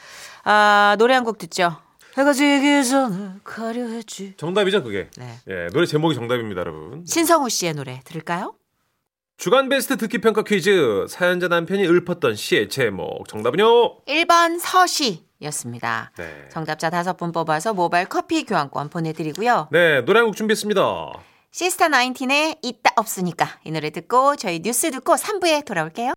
아, 0.44 0.94
노래 0.98 1.14
한 1.14 1.24
곡 1.24 1.38
듣죠. 1.38 1.76
해가 2.16 2.32
지기 2.34 2.84
전에 2.84 3.30
가려 3.42 3.86
했지. 3.86 4.34
정답이죠 4.36 4.82
그게. 4.82 5.08
네. 5.16 5.38
예, 5.48 5.68
노래 5.72 5.86
제목이 5.86 6.14
정답입니다 6.14 6.60
여러분. 6.60 7.04
신성우 7.06 7.48
씨의 7.48 7.74
노래 7.74 8.00
들을까요? 8.04 8.54
주간 9.38 9.68
베스트 9.68 9.96
듣기 9.96 10.18
평가 10.18 10.42
퀴즈 10.42 11.06
사연자 11.08 11.48
남편이 11.48 11.84
읊었던 11.86 12.34
시의 12.36 12.68
제목 12.68 13.26
정답은요. 13.28 14.02
1번 14.04 14.60
서시 14.60 15.24
였습니다. 15.44 16.10
네. 16.16 16.48
정답자 16.50 16.90
다섯 16.90 17.16
분 17.16 17.32
뽑아서 17.32 17.74
모바일 17.74 18.06
커피 18.06 18.44
교환권 18.44 18.88
보내드리고요. 18.90 19.68
네 19.72 20.02
노래 20.04 20.20
한 20.20 20.26
곡 20.26 20.36
준비했습니다. 20.36 20.82
시스타 21.50 21.88
나인틴의 21.88 22.56
있다 22.62 22.92
없으니까 22.96 23.46
이 23.64 23.70
노래 23.70 23.90
듣고 23.90 24.36
저희 24.36 24.60
뉴스 24.60 24.90
듣고 24.90 25.14
3부에 25.14 25.64
돌아올게요. 25.66 26.14